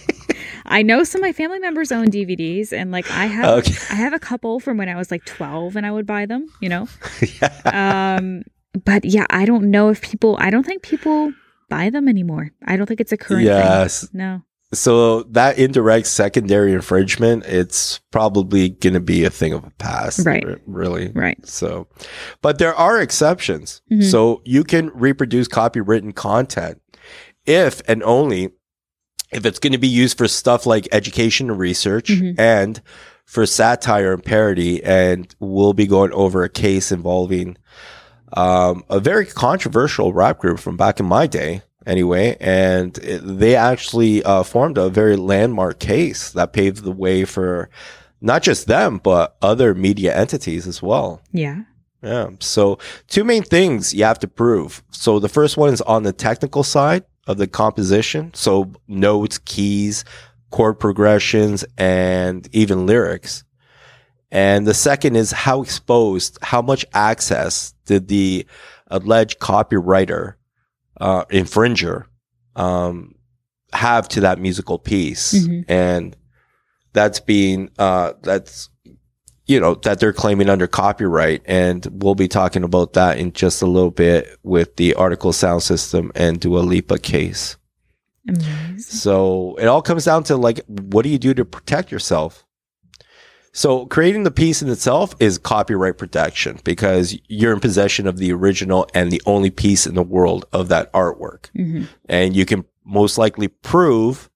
[0.66, 3.74] I know some of my family members own DVDs, and like I have, Okay.
[3.90, 6.48] I have a couple from when I was like twelve, and I would buy them.
[6.60, 6.88] You know.
[7.40, 8.16] yeah.
[8.18, 8.42] Um,
[8.84, 10.36] but yeah, I don't know if people.
[10.38, 11.32] I don't think people
[11.68, 12.50] buy them anymore.
[12.66, 13.44] I don't think it's a current.
[13.44, 14.08] Yes.
[14.08, 14.18] Thing.
[14.18, 14.42] No.
[14.72, 20.26] So that indirect secondary infringement, it's probably going to be a thing of the past,
[20.26, 20.44] Right.
[20.46, 21.10] re- Really.
[21.14, 21.38] Right.
[21.46, 21.88] So,
[22.42, 23.80] but there are exceptions.
[23.90, 24.04] Mhm.
[24.10, 26.80] So you can reproduce copywritten content
[27.46, 28.50] if and only
[29.32, 32.34] if it's going to be used for stuff like education and research Mhm.
[32.38, 32.82] and
[33.24, 34.82] for satire and parody.
[34.84, 37.56] And we'll be going over a case involving
[38.34, 41.62] um, a very controversial rap group from back in my day.
[41.86, 47.24] Anyway, and it, they actually uh, formed a very landmark case that paved the way
[47.24, 47.70] for
[48.20, 51.22] not just them, but other media entities as well.
[51.32, 51.62] Yeah.
[52.02, 52.30] Yeah.
[52.40, 54.82] So two main things you have to prove.
[54.90, 58.32] So the first one is on the technical side of the composition.
[58.34, 60.04] So notes, keys,
[60.50, 63.44] chord progressions, and even lyrics.
[64.30, 68.46] And the second is how exposed, how much access did the
[68.88, 70.34] alleged copywriter,
[71.00, 72.04] uh, infringer,
[72.56, 73.14] um,
[73.72, 75.34] have to that musical piece.
[75.34, 75.64] Mhm.
[75.68, 76.16] And
[76.92, 78.70] that's being, uh, that's,
[79.46, 81.42] you know, that they're claiming under copyright.
[81.44, 85.62] And we'll be talking about that in just a little bit with the Artikal Sound
[85.62, 87.56] System and Dua Lipa case.
[88.28, 88.78] Amazing.
[88.78, 92.44] So it all comes down to like, what do you do to protect yourself?
[93.58, 98.32] So creating the piece in itself is copyright protection because you're in possession of the
[98.32, 101.46] original and the only piece in the world of that artwork.
[101.56, 104.30] hmm And you can most likely prove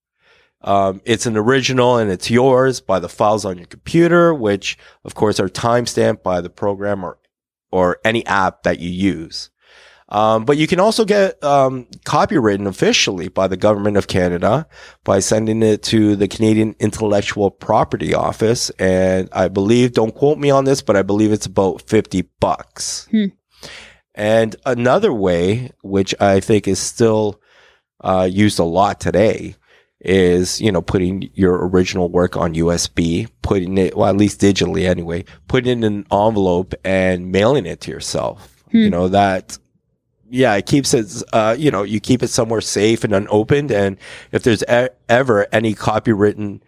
[0.62, 5.14] um, it's an original and it's yours by the files on your computer, which of
[5.14, 7.20] course are timestamped by the program or,
[7.70, 9.51] or any app that you use.
[10.12, 14.68] Um, but you can also get um, copywritten officially by the government of Canada
[15.04, 18.68] by sending it to the Canadian Intellectual Property Office.
[18.78, 23.08] And I believe, don't quote me on this, but I believe it's about 50 bucks.
[23.10, 23.26] Hmm.
[24.14, 27.40] And another way, which I think is still
[28.04, 29.56] uh, used a lot today,
[30.04, 34.86] is you know putting your original work on USB, putting it well at least digitally
[34.86, 38.62] anyway, putting it in an envelope and mailing it to yourself.
[38.72, 38.78] Hmm.
[38.78, 39.56] You know that
[40.32, 43.70] yeah, it keeps it, uh, you know, you keep it somewhere safe and unopened.
[43.70, 43.98] And
[44.32, 46.62] if there's e- ever any copywritten,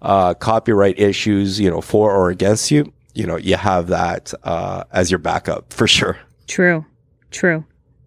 [0.00, 4.84] uh, copyright issues, you know, for or against you, you know, you have that, uh,
[4.90, 6.18] as your backup for sure.
[6.46, 6.86] True.
[7.30, 7.64] True.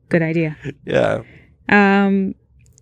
[0.10, 0.58] Good idea.
[0.84, 1.22] Yeah.
[1.70, 2.34] Um,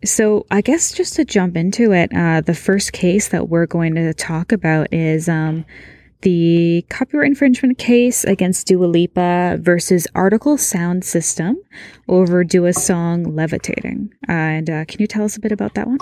[0.05, 3.95] so I guess just to jump into it, uh, the first case that we're going
[3.95, 5.65] to talk about is um,
[6.21, 11.57] the copyright infringement case against Dua Lipa versus Artikal Sound System
[12.07, 15.99] over Dua's song "Levitating." And uh, can you tell us a bit about that one?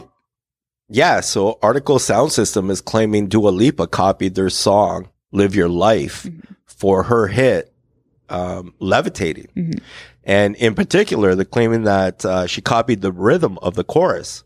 [0.89, 1.19] Yeah.
[1.21, 6.41] So Artikal Sound System is claiming Dua Lipa copied their song Live Your Life Mhm.
[6.65, 7.71] for her hit,
[8.29, 9.47] um, Levitating.
[9.55, 9.79] Mhm.
[10.23, 14.43] And in particular, they're claiming that uh, she copied the rhythm of the chorus.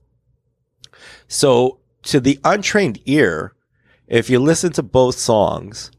[1.28, 3.54] So to the untrained ear,
[4.08, 5.92] if you listen to both songs,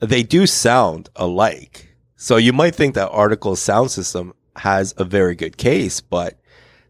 [0.00, 1.94] they do sound alike.
[2.16, 6.38] So you might think that Artikal Sound System has a very good case, but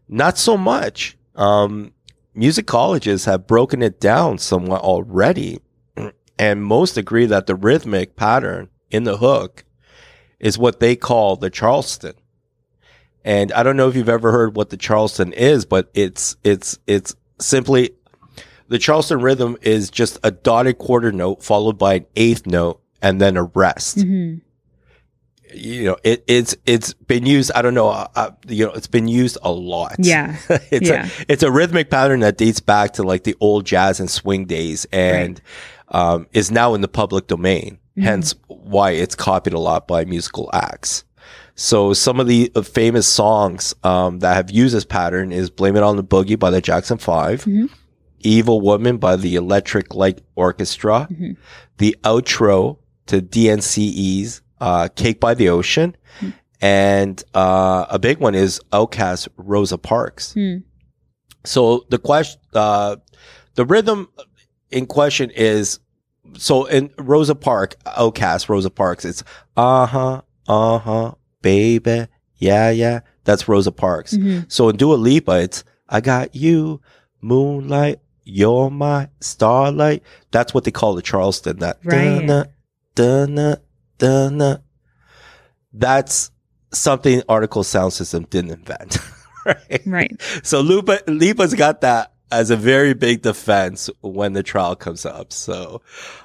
[0.07, 1.17] not so much.
[1.35, 1.93] Um,
[2.35, 5.59] musicologists have broken it down somewhat already,
[6.37, 9.65] and most agree that the rhythmic pattern in the hook
[10.39, 12.13] is what they call the Charleston.
[13.23, 16.77] And I don't know if you've ever heard what the Charleston is, but it's it's
[16.85, 17.91] it's simply
[18.67, 23.19] the Charleston rhythm is just a dotted quarter note followed by an eighth note and
[23.21, 24.39] then a rest Mm-hmm.
[25.53, 27.51] you know, it, it's it's been used.
[27.53, 27.89] I don't know.
[27.89, 29.95] Uh, uh, you know, it's been used a lot.
[29.99, 30.35] Yeah.
[30.71, 31.07] it's Yeah.
[31.07, 34.45] a it's a rhythmic pattern that dates back to like the old jazz and swing
[34.45, 35.39] days, and
[35.89, 37.77] um, is now in the public domain.
[37.97, 38.03] Mhm.
[38.03, 41.05] Hence, why it's copied a lot by musical acts.
[41.55, 45.77] So some of the uh, famous songs um, that have used this pattern is "Blame
[45.77, 47.69] It on the Boogie" by the Jackson 5 Mhm.
[48.25, 51.37] "Evil Woman" by the Electric Light Orchestra, Mhm.
[51.77, 55.95] the outro to DNCE's uh, Cake by the Ocean.
[56.19, 56.29] Hmm.
[56.61, 60.33] And uh, a big one is OutKast Rosa Parks.
[60.33, 60.57] Hmm.
[61.43, 62.95] So the question, uh,
[63.55, 64.07] the rhythm
[64.71, 65.79] in question is
[66.37, 69.23] so in Rosa Park, OutKast Rosa Parks, it's
[69.55, 71.11] uh huh, uh huh,
[71.41, 72.07] baby,
[72.37, 73.01] yeah, yeah.
[73.25, 74.13] That's Rosa Parks.
[74.15, 74.51] Mhm.
[74.51, 76.81] So in Dua Lipa, it's I got you,
[77.21, 80.03] moonlight, you're my starlight.
[80.31, 81.59] That's what they call the Charleston.
[81.59, 82.25] That Right.
[82.27, 82.43] dun-na,
[82.95, 83.55] dun-na,
[83.97, 84.57] dun-na.
[85.73, 86.31] That's
[86.73, 88.97] something Artikal Sound System didn't invent.
[89.45, 89.81] right?
[89.85, 90.21] Right.
[90.43, 95.31] So Lupa, Lipa's got that as a very big defense when the trial comes up.
[95.31, 95.81] So,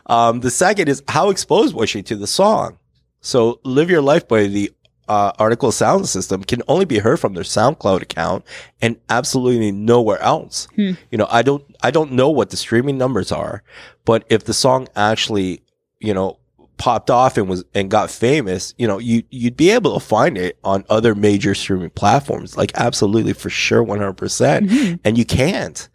[0.07, 2.79] um, the second is how exposed was she to the song?
[3.21, 4.73] So Live Your Life by the
[5.11, 8.44] uh, Artikal Sound System can only be heard from their SoundCloud account
[8.81, 10.68] and absolutely nowhere else.
[10.77, 10.92] Hmm.
[11.11, 13.64] You know, I don't, I don't know what the streaming numbers are,
[14.05, 15.62] but if the song actually,
[15.99, 16.38] you know,
[16.79, 20.38] popped off and was and got famous, you know, you you'd be able to find
[20.38, 24.70] it on other major streaming platforms, like absolutely for sure, one hundred percent.
[24.70, 25.01] Mhm.
[25.05, 25.88] And you can't.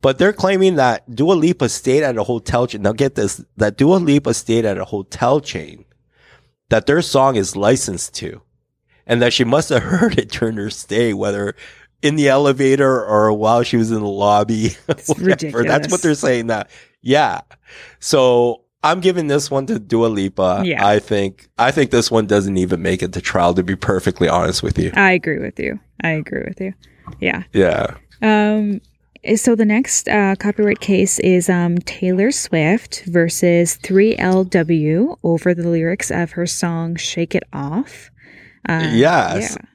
[0.00, 2.82] But they're claiming that Dua Lipa stayed at a hotel chain.
[2.82, 5.84] Now get this: that Dua Lipa stayed at a hotel chain
[6.70, 8.40] that their song is licensed to,
[9.10, 11.54] and that she must have heard it during her stay, whether
[12.00, 14.70] in the elevator or while she was in the lobby.
[15.18, 15.66] ridiculous.
[15.66, 16.46] That's what they're saying.
[16.46, 16.70] That
[17.02, 17.40] yeah.
[17.98, 20.62] So I'm giving this one to Dua Lipa.
[20.64, 20.86] Yeah.
[20.86, 23.52] I think I think this one doesn't even make it to trial.
[23.54, 24.92] To be perfectly honest with you.
[24.94, 25.78] I agree with you.
[26.02, 26.72] I agree with you.
[27.20, 27.42] Yeah.
[27.52, 27.96] Yeah.
[28.22, 28.80] Um,
[29.34, 36.10] So the next uh, copyright case is um, Taylor Swift versus 3LW over the lyrics
[36.10, 38.09] of her song "Shake It Off."
[38.68, 39.56] Uh, yes.
[39.58, 39.66] Yeah.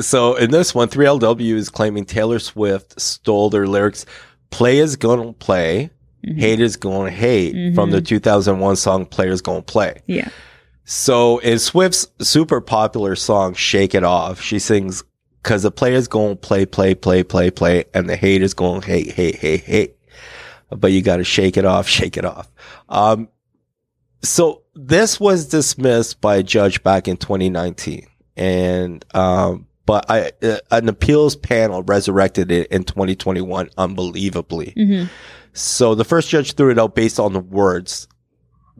[0.00, 4.06] So in this one, 3LW is claiming Taylor Swift stole their lyrics.
[4.50, 5.90] Play is gonna play,
[6.26, 6.38] mm-hmm.
[6.38, 7.74] hate is gonna hate mm-hmm.
[7.74, 8.06] from the mm-hmm.
[8.06, 10.28] 2001 song "Players Gonna Play." Yeah.
[10.84, 15.04] So in Swift's super popular song "Shake It Off," she sings
[15.42, 19.12] Cause the player's to play, play, play, play, play, and the haters going to hate,
[19.12, 19.96] hate, hate, hate.
[20.68, 22.50] But you got to shake it off, shake it off.
[22.88, 23.28] Um,
[24.22, 30.58] so this was dismissed by a judge back in 2019 and, um, but I, uh,
[30.70, 34.74] an appeals panel resurrected it in 2021 unbelievably.
[34.76, 35.06] Mm-hmm.
[35.52, 38.06] So the first judge threw it out based on the words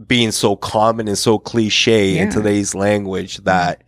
[0.07, 2.23] being so common and so cliche yeah.
[2.23, 3.83] in today's language that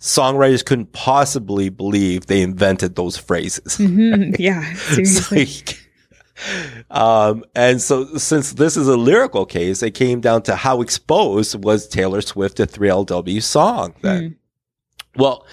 [0.00, 3.76] songwriters couldn't possibly believe they invented those phrases.
[3.76, 4.36] Mm-hmm.
[4.38, 5.48] Yeah, seriously.
[6.90, 11.62] Um, and so since this is a lyrical case, it came down to how exposed
[11.64, 14.22] was Taylor Swift to 3LW song then.
[14.22, 14.36] Mm.
[15.16, 15.46] Well,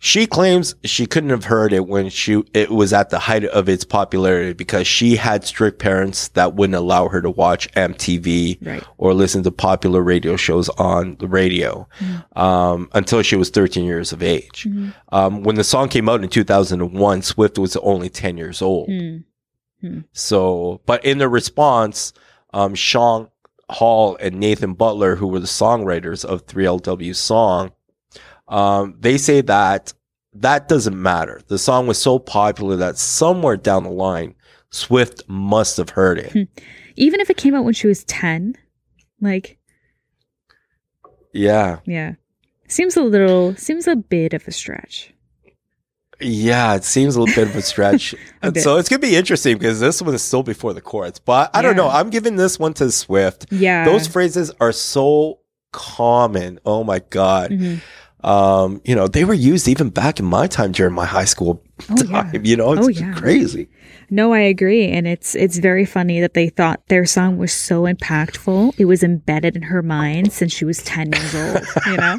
[0.00, 3.68] she claims she couldn't have heard it when she it was at the height of
[3.68, 8.84] its popularity because she had strict parents that wouldn't allow her to watch MTV right.
[8.96, 12.38] or listen to popular radio shows on the radio mm-hmm.
[12.38, 14.66] um, until she was 13 years of age.
[14.68, 14.90] Mm-hmm.
[15.10, 18.88] Um, when the song came out in 2001, Swift was only 10 years old.
[19.82, 20.00] Mm-hmm.
[20.12, 22.12] So, but in the response,
[22.52, 23.28] um, Sean
[23.70, 27.72] Hall and Nathan Butler, who were the songwriters of 3LW's song,
[28.48, 29.92] um, they say that
[30.34, 31.40] that doesn't matter.
[31.48, 34.34] The song was so popular that somewhere down the line,
[34.70, 36.32] Swift must have heard it.
[36.32, 36.42] Hmm.
[36.96, 38.54] Even if it came out when she was 10,
[39.20, 39.58] like.
[41.32, 41.78] Yeah.
[41.84, 42.14] Yeah.
[42.68, 45.12] Seems a little, seems a bit of a stretch.
[46.20, 48.14] Yeah, it seems a little bit of a stretch.
[48.42, 51.18] a so it's going to be interesting because this one is still before the courts.
[51.18, 51.62] But I yeah.
[51.62, 51.88] don't know.
[51.88, 53.46] I'm giving this one to Swift.
[53.50, 53.84] Yeah.
[53.84, 55.40] Those phrases are so
[55.72, 56.58] common.
[56.64, 57.50] Oh my God.
[57.50, 57.78] Mm-hmm
[58.24, 61.62] um, you know, they were used even back in my time during my high school
[61.88, 62.34] oh, time.
[62.34, 62.40] Yeah.
[62.42, 63.14] You know, it's oh, yeah.
[63.14, 63.68] crazy.
[64.10, 67.82] No, I agree, and it's it's very funny that they thought their song was so
[67.82, 68.74] impactful.
[68.78, 71.62] It was embedded in her mind since she was ten years old.
[71.86, 72.16] You know,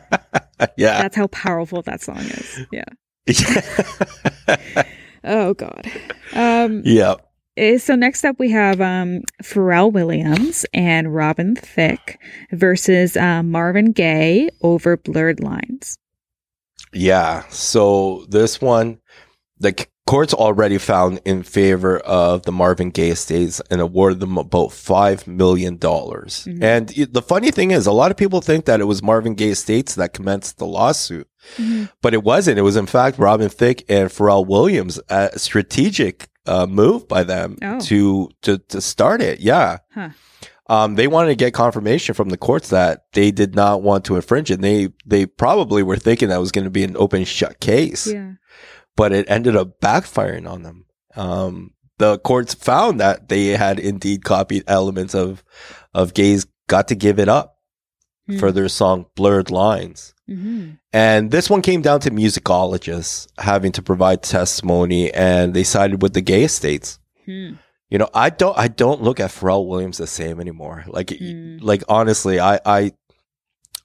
[0.76, 2.60] yeah, that's how powerful that song is.
[2.72, 2.84] Yeah.
[5.24, 5.86] oh God.
[6.34, 7.14] Um, yeah.
[7.56, 12.18] Eh, so next up we have um, Pharrell Williams and Robin Thicke
[12.52, 15.98] versus uh, Marvin Gaye over Blurred Lines.
[16.92, 17.44] Yeah.
[17.48, 19.00] So this one,
[19.58, 24.70] the courts already found in favor of the Marvin Gaye estates and awarded them about
[24.70, 25.76] $5 million.
[25.78, 26.62] Mm-hmm.
[26.62, 29.50] And the funny thing is, a lot of people think that it was Marvin Gaye
[29.50, 31.28] estates that commenced the lawsuit.
[31.56, 31.84] Mm-hmm.
[32.00, 32.58] But it wasn't.
[32.58, 37.58] It was, in fact, Robin Thicke and Pharrell Williams, a strategic uh, move by them
[37.62, 37.78] oh.
[37.80, 39.40] to to to start it.
[39.40, 39.78] Yeah.
[39.92, 40.10] Huh.
[40.68, 44.16] Um, they wanted to get confirmation from the courts that they did not want to
[44.16, 44.62] infringe it.
[44.62, 48.06] They they probably were thinking that was going to be an open shut case.
[48.06, 48.32] Yeah.
[48.98, 50.86] But it ended up backfiring on them.
[51.14, 55.44] Um, the courts found that they had indeed copied elements of
[55.94, 57.58] of Gaye's "Got to Give It Up"
[58.28, 58.40] mm.
[58.40, 60.72] for their song "Blurred Lines." Mm-hmm.
[60.92, 66.12] And this one came down to musicologists having to provide testimony, and they sided with
[66.12, 66.98] the Gaye estates.
[67.24, 67.52] Hmm.
[67.88, 70.84] You know, I don't, I don't look at Pharrell Williams the same anymore.
[70.86, 71.58] Like, hmm.
[71.60, 72.92] like honestly, I, I,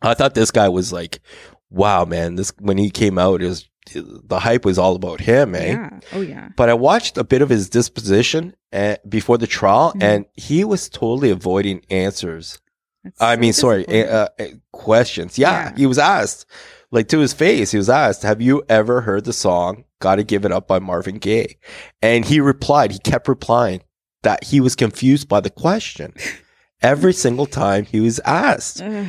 [0.02, 1.22] I thought this guy was like,
[1.70, 2.36] wow, man.
[2.36, 5.74] This when he came out, is the hype was all about him, eh?
[5.74, 6.00] Yeah.
[6.14, 6.50] Oh yeah.
[6.56, 10.02] But I watched a bit of his deposition uh, before the trial, mm-hmm.
[10.02, 12.60] and he was totally avoiding answers
[13.04, 14.28] that's I so mean, sorry, uh,
[14.72, 15.38] questions.
[15.38, 16.46] Yeah, yeah, he was asked,
[16.92, 20.46] like to his face, he was asked, "Have you ever heard the song "Gotta Give
[20.46, 21.58] It Up" by Marvin Gaye?"
[22.02, 23.82] And he replied, he kept replying
[24.22, 26.14] that he was confused by the question
[26.82, 28.82] every single time he was asked.
[28.82, 29.06] Oh,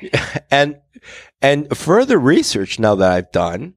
[0.50, 0.78] and
[1.40, 3.74] and further research now that I've done,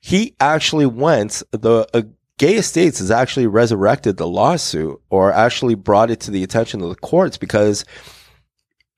[0.00, 2.02] he actually went the uh,
[2.38, 6.88] Gaye Estates has actually resurrected the lawsuit or actually brought it to the attention of
[6.88, 7.84] the courts because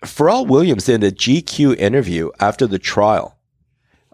[0.04, 3.38] Pharrell Williams did a GQ interview after the trial.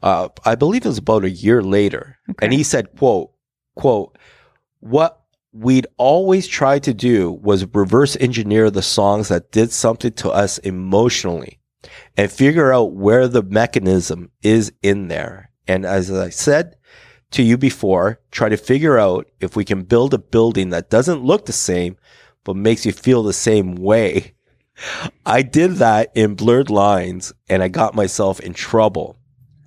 [0.03, 2.47] Uh, I believe it was about a year later, okay.
[2.47, 3.31] and he said, "quote
[3.75, 4.17] quote
[4.81, 5.23] What
[5.53, 10.59] we'd always try to do was reverse engineer the songs that did something to us
[10.59, 11.59] emotionally,
[12.17, 15.51] and figure out where the mechanism is in there.
[15.69, 16.77] And as I said."
[17.33, 21.25] To you before, try to figure out if we can build a building that doesn't
[21.25, 21.97] look the same,
[22.45, 24.35] but makes you feel the same way
[25.27, 29.17] I did that in blurred lines and I got myself in trouble.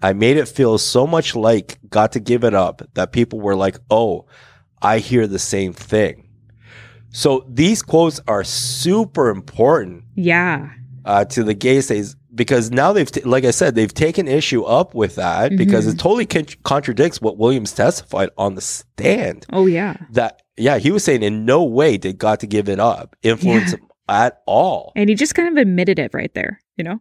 [0.01, 3.57] I made it feel so much like got to give it up that people were
[3.57, 4.25] like, Oh,
[4.81, 6.29] I hear the same thing.
[7.11, 10.69] So these quotes are super important Yeah.
[11.03, 14.63] uh, to the Gaye states because now they've, t- like I said, they've taken issue
[14.63, 15.93] up with that because Mhm.
[15.93, 19.45] it totally con- contradicts what Williams testified on the stand.
[19.53, 19.97] Oh, yeah.
[20.13, 23.71] That yeah, he was saying in no way did Got to give it up influence
[23.71, 23.77] Yeah.
[23.77, 24.91] him at all.
[24.95, 26.99] And he just kind of admitted it right there, you know?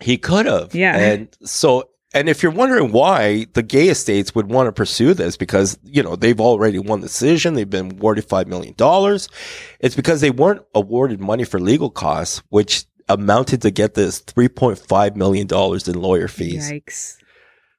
[0.00, 0.74] He could have.
[0.74, 0.96] Yeah.
[0.96, 5.36] And so, and if you're wondering why the Gaye estates would want to pursue this,
[5.36, 8.74] because, you know, they've already won the decision, they've been awarded $5 million,
[9.80, 15.16] it's because they weren't awarded money for legal costs, which amounted to get this $3.5
[15.16, 15.46] million
[15.86, 16.70] in lawyer fees.
[16.70, 17.16] Yikes.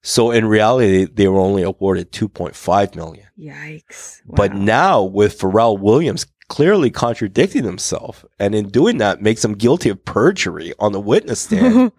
[0.02, 3.28] So in reality, they were only awarded 2.5 million.
[3.38, 4.22] Yikes.
[4.26, 9.90] But now with Pharrell Williams clearly contradicting himself, and in doing that makes him guilty
[9.90, 11.92] of perjury on the witness stand.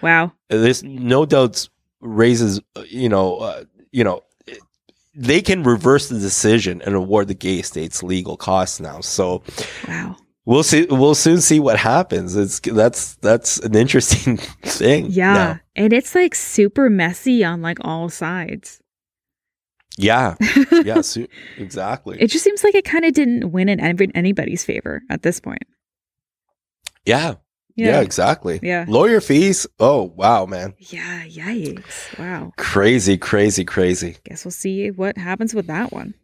[0.00, 0.32] wow.
[0.48, 1.68] this no doubt
[2.00, 4.22] raises you know uh, you know
[5.14, 9.42] they can reverse the decision and award the Gaye states legal costs now so
[9.88, 10.16] Wow.
[10.48, 15.34] We'll see we'll soon see what happens it's that's that's an interesting thing Yeah.
[15.34, 15.60] now.
[15.76, 18.80] And it's like super messy on like all sides.
[19.98, 20.34] yeah
[20.84, 21.26] yeah so,
[21.58, 25.22] exactly It just seems like it kind of didn't win in every- anybody's favor at
[25.22, 25.62] this point.
[27.04, 27.34] yeah,
[27.76, 28.84] yeah exactly Yeah.
[28.88, 31.24] lawyer fees oh wow man Yeah.
[31.26, 32.18] Yikes.
[32.18, 32.52] Wow.
[32.56, 36.14] crazy crazy crazy Guess we'll see what happens with that one.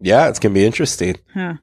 [0.00, 1.54] yeah it's gonna be interesting Huh.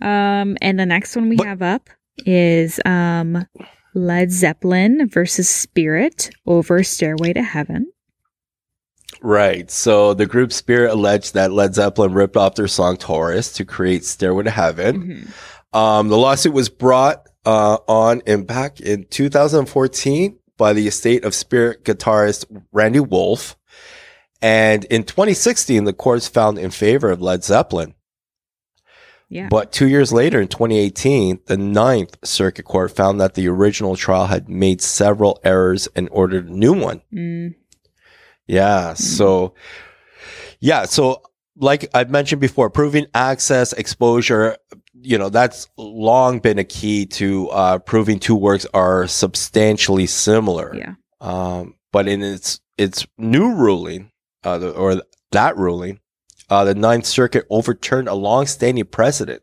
[0.00, 1.90] Um, and the next one we But- have up
[2.26, 3.46] is um
[3.94, 7.86] Led Zeppelin versus Spirit over Stairway to Heaven.
[9.22, 9.70] Right.
[9.70, 14.04] So the group Spirit alleged that Led Zeppelin ripped off their song Taurus to create
[14.04, 15.24] Stairway to Heaven.
[15.74, 15.76] Mhm.
[15.76, 21.84] Um, the lawsuit was brought uh, on Impact in 2014 by the estate of Spirit
[21.84, 23.56] guitarist Randy Wolfe.
[24.42, 27.94] And in 2016, the courts found in favor of Led Zeppelin.
[29.30, 29.46] Yeah.
[29.48, 34.26] But two years later, in 2018, the Ninth Circuit Court found that the original trial
[34.26, 37.00] had made several errors and ordered a new one.
[37.14, 37.54] Mm,
[38.46, 38.94] Yeah.
[38.94, 39.54] So,
[40.58, 40.84] yeah.
[40.84, 41.22] So,
[41.56, 44.56] like I've mentioned before, proving access, exposure,
[45.00, 50.74] you know, that's long been a key to uh, proving two works are substantially similar.
[50.74, 50.94] yeah.
[51.20, 54.10] Um, but in its its new ruling,
[54.42, 55.02] uh, the, or
[55.32, 56.00] that ruling,
[56.50, 59.42] uh, the Ninth Circuit overturned a long-standing precedent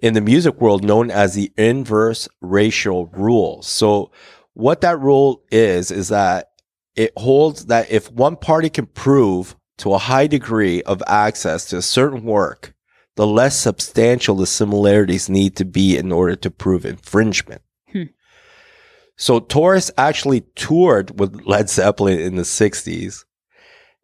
[0.00, 3.62] in the music world known as the inverse ratio rule.
[3.62, 4.10] So,
[4.54, 6.50] what that rule is is that
[6.96, 11.76] it holds that if one party can prove to a high degree of access to
[11.76, 12.74] a certain work,
[13.14, 17.62] the less substantial the similarities need to be in order to prove infringement.
[17.92, 18.04] Hmm.
[19.16, 23.24] So Taurus actually toured with Led Zeppelin in the 60s.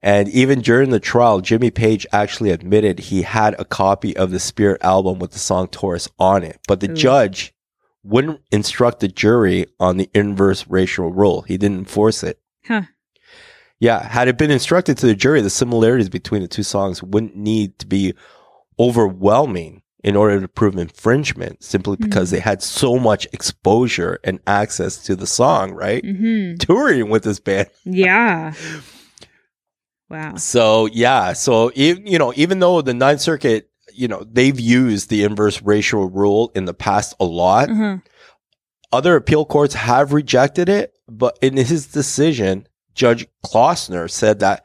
[0.04, 4.38] And even during the trial, Jimmy Page actually admitted he had a copy of the
[4.38, 6.60] Spirit album with the song Taurus on it.
[6.68, 6.94] But the Ooh.
[6.94, 7.54] judge
[8.02, 11.40] wouldn't instruct the jury on the inverse ratio rule.
[11.40, 12.38] He didn't enforce it.
[12.66, 12.82] Huh.
[13.80, 17.34] Yeah, had it been instructed to the jury, the similarities between the two songs wouldn't
[17.34, 18.12] need to be
[18.78, 22.36] overwhelming in order to prove infringement simply because Hmm.
[22.36, 26.04] they had so much exposure and access to the song, right?
[26.04, 27.68] hmm Touring with this band.
[27.84, 28.52] Yeah.
[30.10, 30.36] Wow.
[30.36, 35.24] So, yeah, so you know, even though the Ninth Circuit, you know, they've used the
[35.24, 37.98] inverse ratio rule in the past a lot, Uh-huh.
[38.92, 44.64] other appeal courts have rejected it, but in his decision, Judge Klossner said that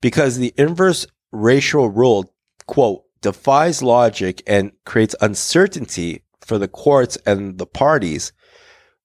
[0.00, 2.32] because the inverse ratio rule,
[2.66, 8.32] quote, defies logic and creates uncertainty for the courts and the parties,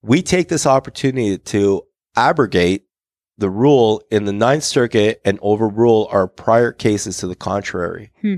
[0.03, 1.81] we take this opportunity to
[2.15, 2.85] abrogate
[3.41, 8.11] the rule in the Ninth Circuit and overrule our prior cases to the contrary.
[8.21, 8.35] Hmm.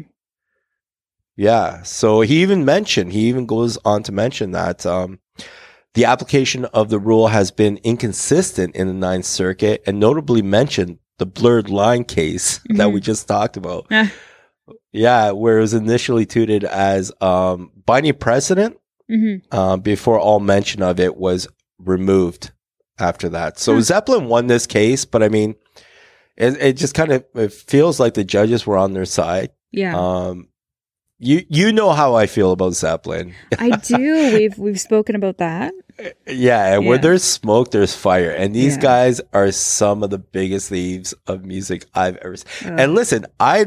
[1.36, 1.84] Yeah.
[1.84, 5.20] So he even mentioned, he even goes on to mention that um,
[5.94, 11.00] the application of the rule has been inconsistent in the Ninth Circuit and notably mentioned
[11.20, 13.86] the blurred line case that we just talked about.
[13.92, 14.12] Ah.
[14.94, 18.78] Yeah, where it was initially treated as um, binding precedent
[19.10, 21.46] hmm uh, before all mention of it was
[21.78, 22.54] removed
[23.00, 23.60] after that.
[23.60, 23.82] So Hmm.
[23.82, 25.56] Zeppelin won this case, but I mean,
[26.38, 29.50] it, it just kind of it feels like the judges were on their side.
[29.72, 29.98] Yeah.
[29.98, 30.50] Um,
[31.20, 33.34] you you know how I feel about Zeppelin.
[33.58, 34.34] I do.
[34.34, 35.74] We've we've spoken about that.
[36.28, 38.82] Yeah, and where there's smoke, there's fire, and these Yeah.
[38.82, 42.74] guys are some of the biggest thieves of music I've ever seen.
[42.74, 42.80] Ugh.
[42.80, 43.66] And listen, I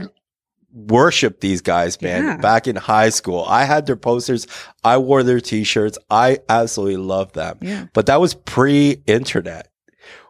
[0.76, 2.24] worship these guys, man.
[2.24, 2.36] Yeah.
[2.36, 4.46] Back in high school, I had their posters,
[4.84, 7.58] I wore their T-shirts, I absolutely love them.
[7.62, 7.86] yeah.
[7.94, 9.68] But that was pre-internet.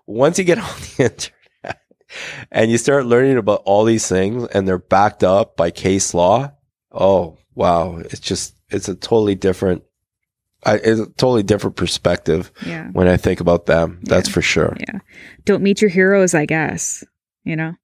[0.06, 0.64] Once you get on
[0.96, 1.80] the internet
[2.52, 6.52] and you start learning about all these things and they're backed up by case law.
[6.92, 7.96] Oh, wow.
[7.98, 9.82] It's just, it's a totally different,
[10.64, 12.88] I, it's a totally different perspective Yeah.
[12.92, 13.98] when I think about them.
[14.04, 14.34] That's Yeah.
[14.34, 14.76] for sure.
[14.78, 15.00] Yeah.
[15.44, 17.02] Don't meet your heroes, I guess.
[17.44, 17.74] You know?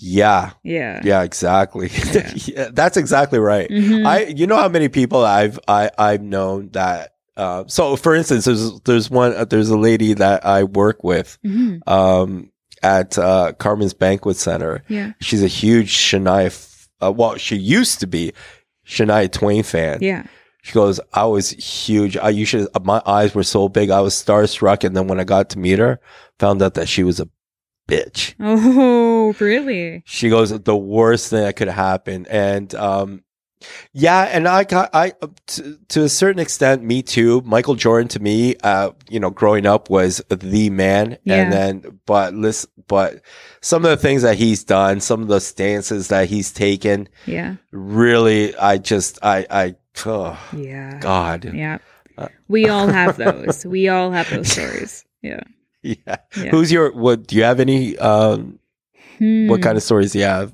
[0.00, 0.50] Yeah.
[0.62, 1.00] Yeah.
[1.04, 1.90] Yeah, exactly.
[2.12, 2.32] Yeah.
[2.34, 3.68] Yeah, that's exactly right.
[3.70, 4.06] Mhm.
[4.06, 8.44] I, you know how many people I've, I, I've known that, uh, so for instance,
[8.46, 11.86] there's, there's one, uh, there's a lady that I work with, Mhm.
[11.88, 12.50] um,
[12.82, 14.82] at, uh, Carmen's Banquet Center.
[14.88, 15.12] Yeah.
[15.20, 18.32] She's a huge Shania, f- uh, well, she used to be
[18.86, 19.98] Shania Twain fan.
[20.00, 20.24] Yeah.
[20.62, 22.16] She goes, I was huge.
[22.18, 23.88] I you should, my eyes were so big.
[23.90, 24.84] I was starstruck.
[24.84, 26.00] And then when I got to meet her,
[26.38, 27.28] found out that she was a
[27.90, 28.34] bitch.
[28.40, 30.02] Oh, really?
[30.06, 32.26] She goes, the worst thing that could happen.
[32.30, 33.24] And, um,
[33.92, 35.12] yeah, and I got, I,
[35.48, 37.42] to, to a certain extent, me too.
[37.44, 41.18] Michael Jordan to me, uh, you know, growing up was the man.
[41.24, 41.34] Yeah.
[41.42, 43.20] And then, but listen, but
[43.60, 47.56] some of the things that he's done, some of the stances that he's taken, Yeah.
[47.70, 49.74] really, I just, I, I,
[50.06, 50.98] oh, Yeah.
[51.00, 51.52] God.
[51.52, 51.78] Yeah.
[52.16, 53.66] Uh, We all have those.
[53.66, 55.04] we all have those stories.
[55.20, 55.40] Yeah.
[55.82, 56.16] Yeah.
[56.36, 56.50] Yeah.
[56.50, 58.58] Who's your, what, do you have any, um,
[59.18, 59.62] what Hmm.
[59.62, 60.52] kind of stories do you have?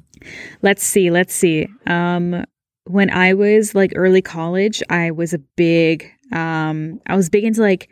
[0.62, 1.10] Let's see.
[1.10, 1.68] Let's see.
[1.86, 2.44] Um,
[2.84, 7.60] when I was like early college, I was a big, um, I was big into
[7.60, 7.88] like,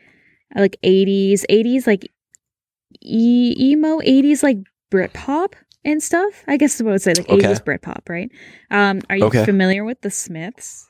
[0.54, 2.10] like 80s, 80s, like
[3.02, 4.58] e- emo, 80s, like
[4.92, 5.54] Britpop
[5.84, 6.44] and stuff.
[6.46, 7.48] I guess what I would say, like Okay.
[7.52, 8.30] 80s Britpop, right?
[8.70, 9.44] Um, are you Okay.
[9.44, 10.88] familiar with the Smiths?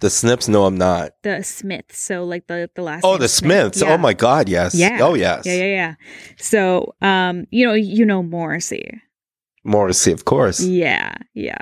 [0.00, 0.46] The Snips?
[0.46, 1.12] No, I'm not.
[1.22, 1.98] The Smiths.
[1.98, 3.74] So like the, the last Oh, the Smith.
[3.74, 3.82] Smiths.
[3.82, 3.94] Yeah.
[3.94, 4.48] Oh my God.
[4.48, 4.74] Yes.
[4.74, 4.98] Yeah.
[5.00, 5.46] Oh yes.
[5.46, 5.94] Yeah, yeah, yeah.
[6.38, 9.00] So, um, you know, you know Morrissey.
[9.64, 10.60] Morrissey, of course.
[10.60, 11.58] Yeah, yeah.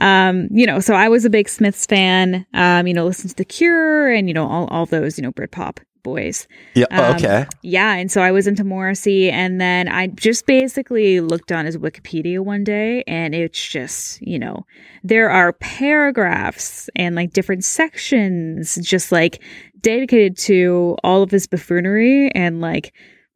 [0.00, 2.44] Um, you know, so I was a big Smiths fan.
[2.54, 5.32] Um, you know, listened to The Cure and you know all all those you know
[5.32, 6.46] Britpop boys.
[6.74, 6.86] Yeah.
[6.90, 7.46] Um, okay.
[7.62, 11.76] Yeah, and so I was into Morrissey, and then I just basically looked on his
[11.76, 14.64] Wikipedia one day, and it's just you know
[15.04, 19.42] there are paragraphs and like different sections just like
[19.80, 22.92] dedicated to all of his buffoonery and like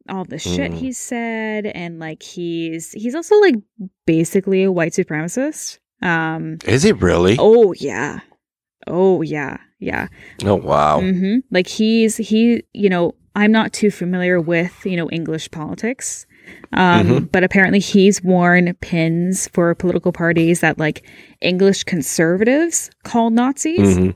[0.09, 0.77] all the shit Mm.
[0.77, 3.55] he's said and like he's he's also like
[4.05, 7.37] basically a white supremacist um Is he really?
[7.39, 8.19] oh yeah
[8.87, 10.07] oh yeah yeah
[10.43, 11.01] Oh wow.
[11.01, 16.25] hmm Like he's he, you know, I'm not too familiar with you know English politics,
[16.73, 17.31] um, Mhm.
[17.31, 21.03] but apparently he's worn pins for political parties that like
[21.41, 23.97] English conservatives call Nazis.
[23.97, 24.15] Mhm.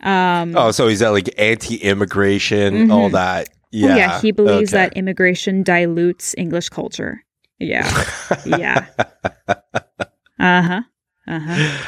[0.00, 3.12] Um, Oh, so he's at like anti-immigration, all Mhm.
[3.12, 3.48] that.
[3.50, 4.20] oh, Yeah.
[4.20, 4.84] he believes Okay.
[4.84, 7.22] that immigration dilutes English culture.
[7.58, 7.88] Yeah.
[8.46, 8.86] yeah.
[10.38, 10.82] Uh huh.
[11.28, 11.78] Uh huh.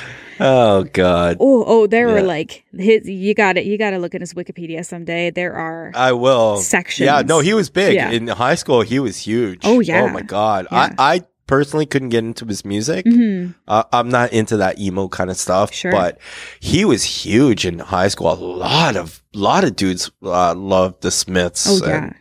[0.40, 1.38] oh God.
[1.40, 2.14] Oh, oh, there Yeah.
[2.14, 3.08] were like his.
[3.08, 3.64] You got it.
[3.64, 5.30] You got to look at his Wikipedia someday.
[5.30, 6.58] There are I will.
[6.58, 7.06] sections.
[7.06, 7.22] Yeah.
[7.22, 8.10] No, he was big Yeah.
[8.10, 8.82] in high school.
[8.82, 9.60] He was huge.
[9.64, 10.02] Oh, yeah.
[10.02, 10.66] Oh my God.
[10.70, 10.94] Yeah.
[10.98, 13.04] I I personally couldn't get into his music.
[13.06, 13.54] Mhm.
[13.66, 15.90] Uh, I'm not into that emo kind of stuff, Sure.
[15.90, 16.18] but
[16.60, 18.30] he was huge in high school.
[18.32, 21.66] A lot of lot of dudes uh, loved the Smiths.
[21.68, 21.96] Oh yeah.
[22.04, 22.14] and-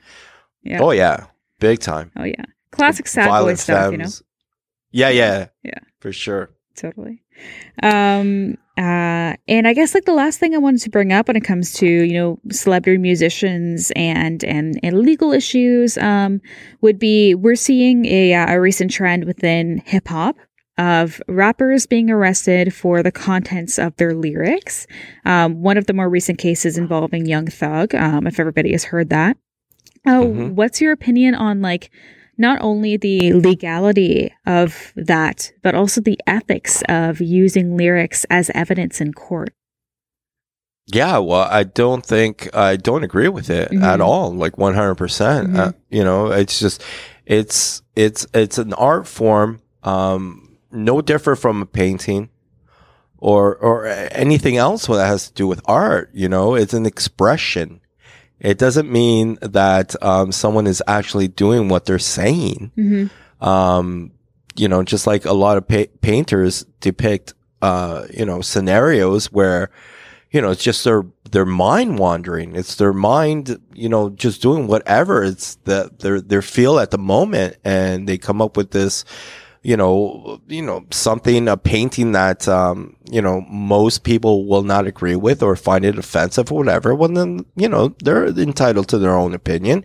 [0.63, 0.79] Yeah.
[0.81, 1.25] Oh yeah.
[1.59, 2.11] Big time.
[2.17, 4.03] Oh yeah, classic sad boy stuff, you know.
[4.05, 4.23] Femmes.
[4.91, 5.79] Yeah, yeah, Yeah.
[5.99, 6.49] for sure.
[6.79, 7.21] Totally.
[7.83, 8.57] Um.
[8.77, 9.35] Uh.
[9.47, 11.73] And I guess like the last thing I wanted to bring up when it comes
[11.73, 16.41] to you know celebrity musicians and and and legal issues, um,
[16.81, 20.37] would be we're seeing a uh, a recent trend within hip hop.
[20.77, 24.87] Of rappers being arrested for the contents of their lyrics.
[25.25, 29.09] Um, one of the more recent cases involving Young Thug, um, if everybody has heard
[29.09, 29.35] that.
[30.05, 30.51] Oh, Mhm.
[30.53, 31.91] what's your opinion on like
[32.39, 38.99] not only the legality of that, but also the ethics of using lyrics as evidence
[39.01, 39.53] in court?
[40.87, 43.83] Yeah, well, I don't think I don't agree with it Mhm.
[43.83, 44.33] at all.
[44.33, 45.51] Like one hundred percent.
[45.53, 45.73] Mhm.
[45.91, 46.83] You know, it's just
[47.27, 52.29] it's it's it's an art form, um, no different from a painting
[53.19, 56.09] or or anything else that has to do with art.
[56.13, 57.78] You know, it's an expression.
[58.39, 62.71] It doesn't mean that um, someone is actually doing what they're saying.
[62.77, 63.47] Mm-hmm.
[63.47, 64.11] um,
[64.55, 69.69] you know, just like a lot of pa- painters depict, uh, you know, scenarios where,
[70.31, 72.55] you know, it's just their, their mind wandering.
[72.55, 76.97] It's their mind, you know, just doing whatever it's that their, their feel at the
[76.97, 77.57] moment.
[77.63, 79.05] And they come up with this,
[79.61, 84.87] you know, you know, something, a painting that, um, you know, most people will not
[84.87, 86.95] agree with or find it offensive or whatever.
[86.95, 89.83] Well, then, you know, they're entitled to their own opinion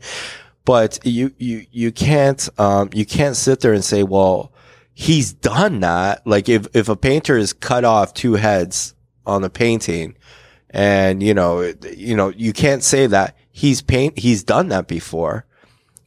[0.64, 4.52] but you you you can't um you can't sit there and say well
[4.94, 8.94] he's done that like if if a painter is cut off two heads
[9.26, 10.16] on a painting
[10.70, 15.44] and you know you know you can't say that he's paint he's done that before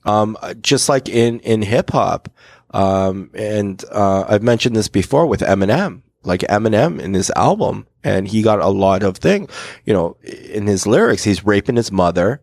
[0.06, 2.30] um just like in in hip hop
[2.72, 8.28] Um, and uh, I've mentioned this before with Eminem, like Eminem in his album, and
[8.28, 9.48] he got a lot of thing.
[9.86, 12.42] You know, in his lyrics, he's raping his mother.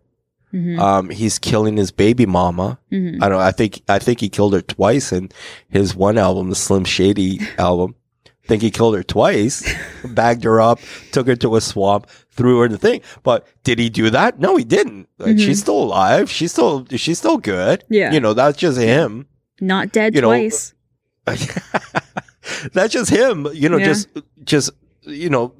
[0.52, 0.78] Mhm.
[0.78, 2.78] Um, he's killing his baby mama.
[2.92, 3.18] Mhm.
[3.22, 3.40] I don't.
[3.40, 3.82] I think.
[3.88, 5.30] I think he killed her twice in
[5.68, 7.96] his one album, the Slim Shady album.
[8.26, 9.64] I think he killed her twice,
[10.04, 10.78] bagged her up,
[11.12, 13.00] took her to a swamp, threw her in the thing.
[13.24, 14.38] But did he do that?
[14.38, 15.08] No, he didn't.
[15.18, 15.40] Like, Mhm.
[15.44, 16.30] She's still alive.
[16.30, 16.86] She's still.
[16.90, 17.84] She's still good.
[17.90, 18.12] Yeah.
[18.12, 19.26] You know, that's just him.
[19.60, 20.74] Not dead you know, twice.
[22.72, 23.46] that's just him.
[23.52, 23.86] You know, Yeah.
[23.86, 24.08] just
[24.44, 24.70] just
[25.02, 25.54] you know,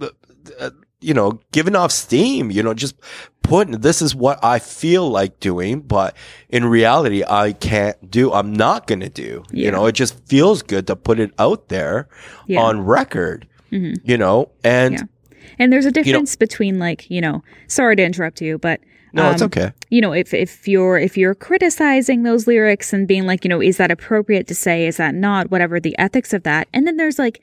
[0.60, 0.70] uh,
[1.00, 2.50] you know, giving off steam.
[2.50, 2.96] You know, just
[3.42, 6.16] putting this is what I feel like doing, but
[6.48, 8.32] in reality, I can't do.
[8.32, 9.44] I'm not gonna do.
[9.50, 9.66] Yeah.
[9.66, 12.08] You know, it just feels good to put it out there
[12.46, 12.60] Yeah.
[12.62, 13.46] on record.
[13.72, 13.98] Mhm.
[14.04, 15.08] You know, and.
[15.56, 18.80] And there's a difference between like, you know, sorry to interrupt you, but
[19.14, 19.72] no, it's um, okay.
[19.90, 23.62] you know, if if you're if you're criticizing those lyrics and being like, you know,
[23.62, 26.68] is that appropriate to say, is that not, whatever the ethics of that.
[26.72, 27.40] And then there's like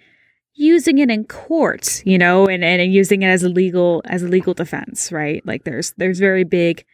[0.53, 4.27] using it in court, you know, and, and using it as a legal as a
[4.27, 5.45] legal defense, right?
[5.45, 6.85] Like there's there's very big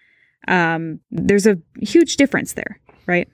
[0.48, 3.28] um there's a huge difference there, right?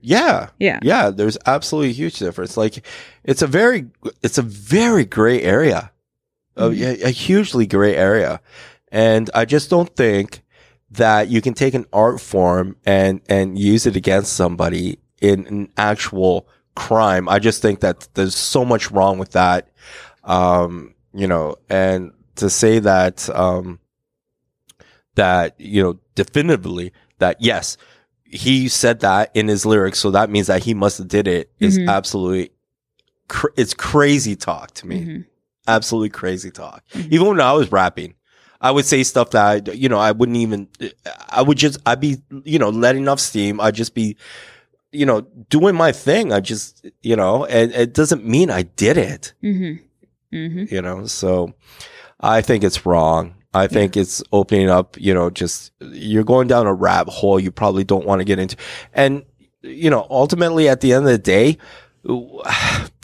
[0.00, 0.50] Yeah.
[0.58, 0.78] Yeah.
[0.82, 2.56] Yeah, there's absolutely a huge difference.
[2.56, 2.86] Like
[3.24, 3.86] it's a very
[4.22, 5.90] it's a very gray area.
[6.56, 7.02] Mhm.
[7.02, 8.40] A, a hugely gray area.
[8.90, 10.42] And I just don't think
[10.90, 15.70] that you can take an art form and and use it against somebody in an
[15.76, 17.28] actual crime.
[17.28, 19.70] I just think that there's so much wrong with that.
[20.24, 23.80] Um, you know, and to say that um
[25.14, 27.76] that, you know, definitively that yes,
[28.24, 31.50] he said that in his lyrics, so that means that he must have did it.
[31.58, 31.88] Is Mhm.
[31.88, 32.50] absolutely
[33.28, 35.00] cr- it's crazy talk to me.
[35.04, 35.24] Mhm.
[35.66, 36.82] Absolutely crazy talk.
[36.94, 37.12] Mhm.
[37.12, 38.14] Even when I was rapping,
[38.60, 40.68] I would say stuff that I, you know I wouldn't even.
[41.28, 43.60] I would just I'd be you know letting off steam.
[43.60, 44.16] I'd just be
[44.92, 46.32] you know doing my thing.
[46.32, 49.32] I just you know and it doesn't mean I did it.
[49.42, 49.80] Mhm.
[50.32, 50.70] Mhm.
[50.70, 51.54] You know, so
[52.20, 53.34] I think it's wrong.
[53.54, 57.50] I think it's opening up, you know, just you're going down a rabbit hole you
[57.50, 58.56] probably don't want to get into.
[58.92, 59.24] And,
[59.62, 61.56] you know, ultimately at the end of the day,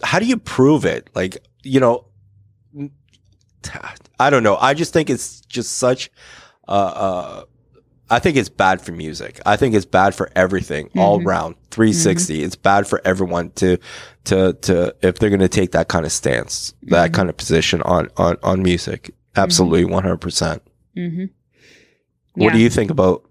[0.02, 1.08] how do you prove it?
[1.14, 2.04] Like, you know,
[4.20, 4.56] I don't know.
[4.56, 6.10] I just think it's just such,
[6.68, 7.44] uh, uh,
[8.10, 9.40] I think it's bad for music.
[9.46, 11.26] I think it's bad for everything all Mhm.
[11.26, 12.42] around 360.
[12.42, 13.78] It's bad for everyone to,
[14.24, 17.14] to, to, if they're going to take that kind of stance, that Mhm.
[17.14, 19.10] kind of position on, on, on music.
[19.36, 19.84] Absolutely.
[19.84, 20.20] 100%.
[20.20, 20.62] percent
[20.96, 21.30] Mhm.
[22.34, 23.24] What do you think about?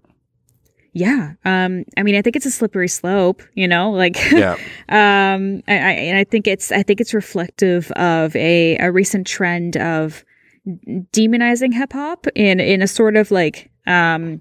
[0.92, 1.32] Yeah.
[1.44, 4.54] Um, I mean, I think it's a slippery slope, you know, like, Yeah.
[4.88, 9.26] um, I, I, and I think it's, I think it's reflective of a, a recent
[9.26, 10.24] trend of
[10.66, 14.40] demonizing hip hop in, in a sort of like, um,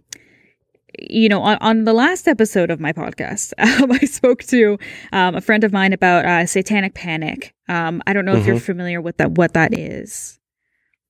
[0.99, 4.77] you know, on, on the last episode of my podcast, um, I spoke to
[5.11, 7.53] um, a friend of mine about uh, satanic panic.
[7.67, 10.39] Um, I don't know if you're familiar with that, what that is.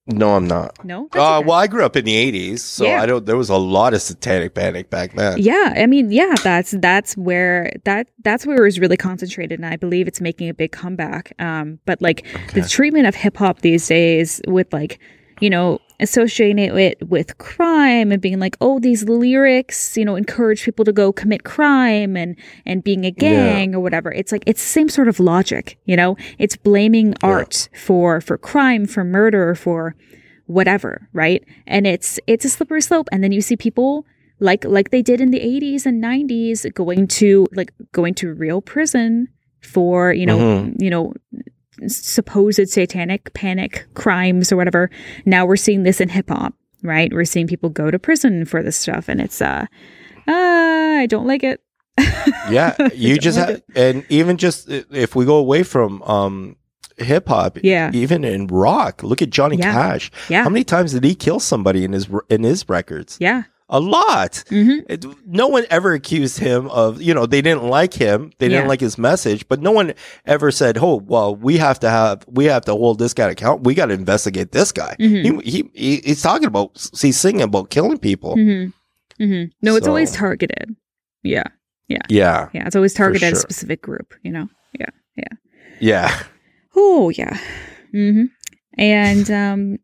[0.06, 0.84] No, I'm not.
[0.84, 1.08] No.
[1.16, 1.47] Uh, okay.
[1.47, 3.01] well, I grew up in the 80s, so Yeah.
[3.01, 5.38] I don't, there was a lot of satanic panic back then.
[5.38, 9.66] Yeah, I mean, yeah, that's that's where that that's where it was really concentrated, and
[9.66, 11.32] I believe it's making a big comeback.
[11.39, 14.99] Um, but like the treatment of hip hop these days, with like,
[15.44, 20.64] you know, associating it with crime and being like, oh, these lyrics, you know, encourage
[20.64, 22.36] people to go commit crime and
[22.66, 24.10] and being a gang or whatever.
[24.20, 26.16] It's like it's the same sort of logic, you know.
[26.44, 29.96] It's blaming art for for crime, for murder, for
[30.48, 31.44] whatever, right?
[31.68, 33.10] And it's it's a slippery slope.
[33.12, 34.06] And then you see people
[34.39, 38.62] like like they did in the 80s and 90s going to like going to real
[38.62, 39.28] prison
[39.62, 40.76] for, you know, Mhm.
[40.80, 41.14] you know,
[41.88, 44.89] supposed satanic panic crimes or whatever.
[45.26, 47.11] Now we're seeing this in hip hop, right?
[47.11, 49.65] We're seeing people go to prison for this stuff and it's uh,
[50.28, 51.61] uh I don't like it.
[52.49, 53.65] yeah, you just like have, it.
[53.76, 56.55] and even just if we go away from um
[56.97, 57.91] hip hop, Yeah.
[57.93, 59.71] even in rock, look at Johnny Yeah.
[59.74, 60.11] Cash.
[60.30, 60.43] Yeah.
[60.43, 63.17] How many times did he kill somebody in his in his records?
[63.19, 63.43] Yeah.
[63.74, 64.43] A lot.
[64.49, 68.47] hmm It, no one ever accused him of, you know, they didn't like him, they
[68.47, 69.93] didn't like his message, but no one
[70.26, 73.63] ever said, "Oh, well, we have to have, we have to hold this guy account.
[73.63, 75.41] We got to investigate this guy." Mhm.
[75.43, 76.67] He, he he he's talking about,
[77.01, 78.36] he's singing about killing people.
[78.36, 78.65] hmm
[79.17, 80.76] hmm No, it's always targeted.
[81.24, 81.47] Yeah.
[81.88, 82.49] Yeah, Yeah.
[82.53, 82.67] yeah.
[82.67, 84.47] It's always targeted at a specific group, you know?
[84.80, 84.93] Yeah.
[85.17, 85.34] yeah,
[85.80, 86.24] yeah.
[86.76, 87.38] Oh yeah.
[87.91, 88.26] hmm
[88.78, 89.78] And um,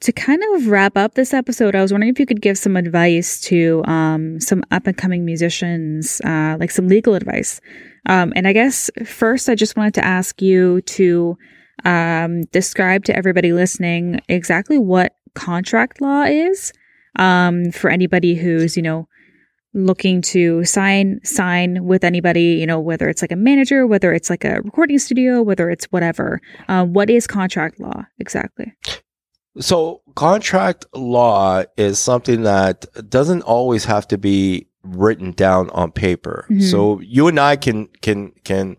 [0.00, 2.76] to kind of wrap up this episode, I was wondering if you could give some
[2.76, 7.60] advice to um, some up and coming musicians, uh, like some legal advice.
[8.06, 11.36] Um, and I guess first, I just wanted to ask you to
[11.84, 16.72] um, describe to everybody listening exactly what contract law is
[17.16, 19.08] um, for anybody who's, you know,
[19.74, 24.30] looking to sign sign with anybody, you know, whether it's like a manager, whether it's
[24.30, 26.40] like a recording studio, whether it's whatever.
[26.68, 28.72] Uh, what is contract law exactly?
[29.60, 36.46] So, contract law is something that doesn't always have to be written down on paper.
[36.48, 36.70] Mhm.
[36.70, 38.76] So, you and I can can can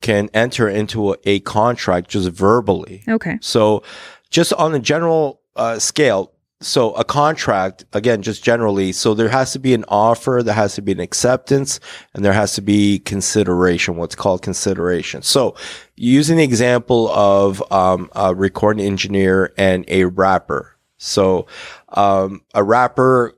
[0.00, 3.02] can enter into a, a contract just verbally.
[3.08, 3.38] Okay.
[3.40, 3.82] So,
[4.30, 9.52] just on a general uh, scale, so a contract again, just generally, so there has
[9.52, 11.80] to be an offer, there has to be an acceptance,
[12.14, 13.96] and there has to be consideration.
[13.96, 15.22] What's called consideration.
[15.22, 15.54] So,
[15.98, 20.76] using the example of um, a recording engineer and a rapper.
[20.96, 21.46] So,
[21.90, 23.34] um, a rapper,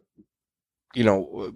[0.95, 1.53] you know,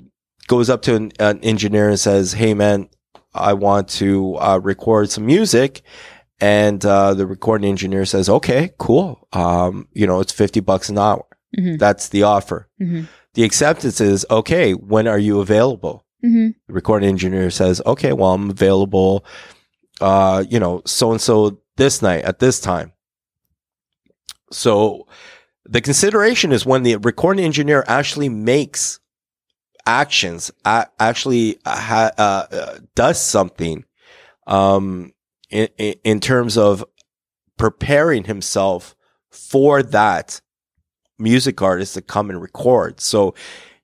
[0.48, 2.88] goes up to an, an engineer and says, "Hey, man,
[3.34, 5.82] I want to uh, record some music."
[6.40, 9.26] And uh, the recording engineer says, "Okay, cool.
[9.32, 11.24] Um, you know, it's fifty bucks an hour.
[11.56, 12.68] hmm That's the offer.
[12.78, 13.02] hmm
[13.34, 18.34] The acceptance is, okay, when are you available?" hmm The recording engineer says, "Okay, well,
[18.34, 19.24] I'm available.
[20.00, 22.92] Uh, you know, so and so this night at this time."
[24.50, 25.06] So,
[25.64, 29.00] the consideration is when the recording engineer actually makes
[29.86, 33.84] actions, actually ha- uh, uh, does something,
[34.46, 35.12] um,
[35.50, 35.68] in,
[36.04, 36.84] in terms of
[37.56, 38.94] preparing himself
[39.30, 40.40] for that
[41.18, 43.00] music artist to come and record.
[43.00, 43.34] So,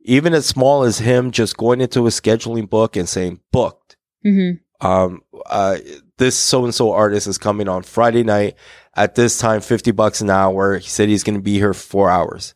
[0.02, 4.52] even as small as him just going into a scheduling book and saying booked hmm
[4.80, 5.78] um uh
[6.18, 8.56] this so and so artist is coming on Friday night
[8.94, 10.78] at this time 50 bucks an hour.
[10.78, 12.54] He said he's going to be here for 4 hours.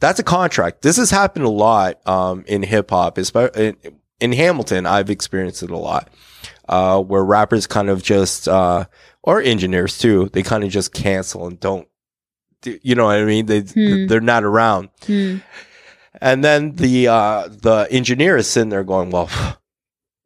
[0.00, 0.82] That's a contract.
[0.82, 3.76] This has happened a lot um in hip hop especially in,
[4.20, 6.08] in Hamilton I've experienced it a lot.
[6.68, 8.84] Uh where rappers kind of just uh
[9.22, 11.88] or engineers too they kind of just cancel and don't
[12.64, 13.46] you know what I mean?
[13.46, 14.06] They Hmm.
[14.06, 14.90] they're not around.
[15.06, 15.38] Hmm.
[16.20, 19.28] And then the uh, the engineer is sitting there going, "Well,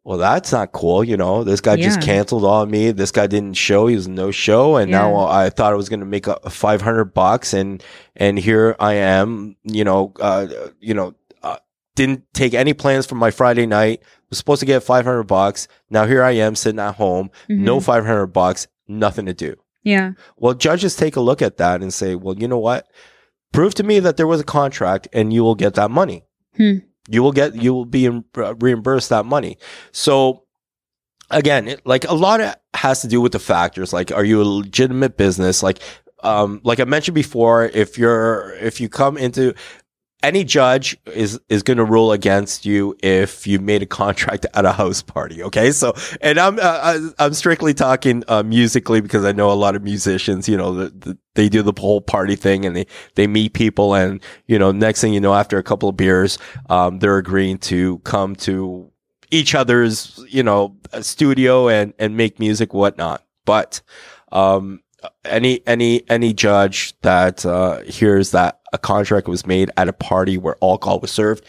[0.06, 1.02] well, that's not cool.
[1.02, 2.06] You know, this guy just Yeah.
[2.06, 2.92] canceled on me.
[2.92, 3.88] This guy didn't show.
[3.88, 6.80] He was no show, and now I thought I was going to make a, five
[6.80, 7.82] hundred bucks, and
[8.14, 9.56] and here I am.
[9.64, 10.46] You know, uh,
[10.80, 11.56] you know, uh,
[11.96, 14.00] didn't take any plans for my Friday night.
[14.30, 15.66] Was supposed to get five hundred bucks.
[15.90, 17.82] Now here I am sitting at home, no Mhm.
[17.82, 19.56] five hundred bucks, nothing to do.
[19.82, 20.12] Yeah.
[20.36, 22.86] Well, judges take a look at that and say, well, you know what?
[23.52, 26.24] Prove to me that there was a contract and you will get that money.
[26.56, 26.78] Hmm.
[27.08, 29.58] You will get, you will be uh, reimbursed that money.
[29.92, 30.44] So
[31.30, 33.92] again, it, like a lot of has to do with the factors.
[33.92, 35.62] Like, are you a legitimate business?
[35.62, 35.80] Like,
[36.22, 39.54] um, like I mentioned before, if you're, if you come into,
[40.26, 44.64] any judge is is going to rule against you if you made a contract at
[44.64, 45.42] a house party.
[45.42, 49.76] Okay, so and I'm uh, I'm strictly talking uh, musically because I know a lot
[49.76, 50.48] of musicians.
[50.48, 53.94] You know, the, the, they do the whole party thing and they they meet people
[53.94, 57.58] and you know next thing you know after a couple of beers, um, they're agreeing
[57.58, 58.90] to come to
[59.30, 63.22] each other's you know studio and and make music whatnot.
[63.44, 63.80] But
[64.32, 64.80] um,
[65.24, 70.38] any any any judge that uh, hears that a contract was made at a party
[70.38, 71.44] where alcohol was served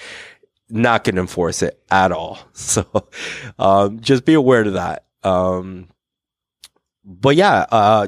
[0.69, 2.39] not going to enforce it at all.
[2.53, 2.85] So
[3.57, 5.05] um, just be aware of that.
[5.23, 5.87] Um,
[7.05, 8.07] but yeah uh,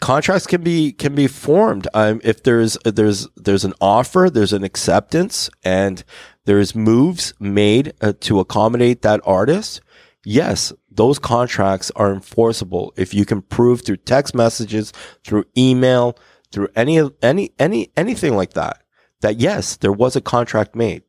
[0.00, 1.88] contracts can be can be formed.
[1.94, 6.04] Um, if there's there's there's an offer there's an acceptance and
[6.44, 9.80] there's moves made uh, to accommodate that artist
[10.26, 14.92] yes, those contracts are enforceable if you can prove through text messages,
[15.24, 16.18] through email,
[16.52, 18.82] through any any any anything like that
[19.20, 21.02] that yes, there was a contract made.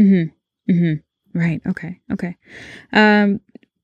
[0.00, 0.72] Mm-hmm.
[0.72, 1.38] Mm-hmm.
[1.38, 1.60] Right.
[1.66, 2.00] Okay.
[2.12, 2.36] Okay.
[2.92, 3.40] Um,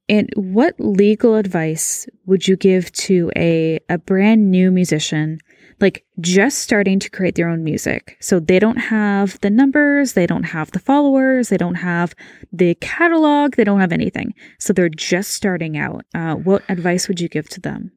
[0.09, 5.39] and what legal advice would you give to a a brand new musician,
[5.83, 8.17] like just starting to create their own music?
[8.21, 12.15] So they don't have the numbers, they don't have the followers, they don't have
[12.53, 14.33] the catalog, they don't have anything.
[14.59, 16.07] So they're just starting out.
[16.15, 17.93] Uh, what advice would you give to them?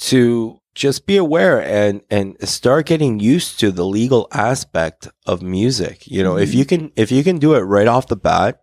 [0.00, 6.06] to just be aware and and start getting used to the legal aspect of music
[6.06, 6.54] you know if Mhm.
[6.54, 8.60] you can if you can do it right off the bat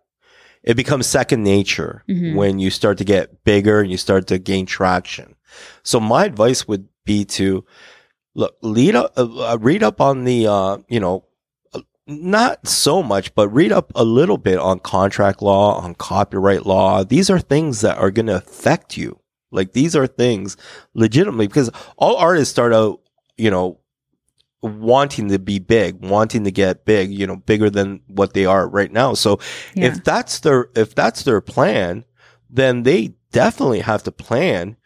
[0.62, 2.34] it becomes second nature Mhm.
[2.36, 5.34] when you start to get bigger and you start to gain traction
[5.82, 7.64] so my advice would be to
[8.34, 11.24] look lead up uh, uh, read up on the uh you know
[11.72, 16.66] uh, not so much but read up a little bit on contract law on copyright
[16.66, 19.18] law these are things that are going to affect you
[19.52, 20.56] like these are things
[20.92, 23.00] legitimately because all artists start out,
[23.38, 23.78] you know,
[24.60, 28.68] wanting to be big, wanting to get big, you know, bigger than what they are
[28.68, 29.14] right now.
[29.14, 29.38] So
[29.74, 29.86] Yeah.
[29.86, 32.04] if that's their if that's their plan,
[32.50, 34.76] then they definitely have to plan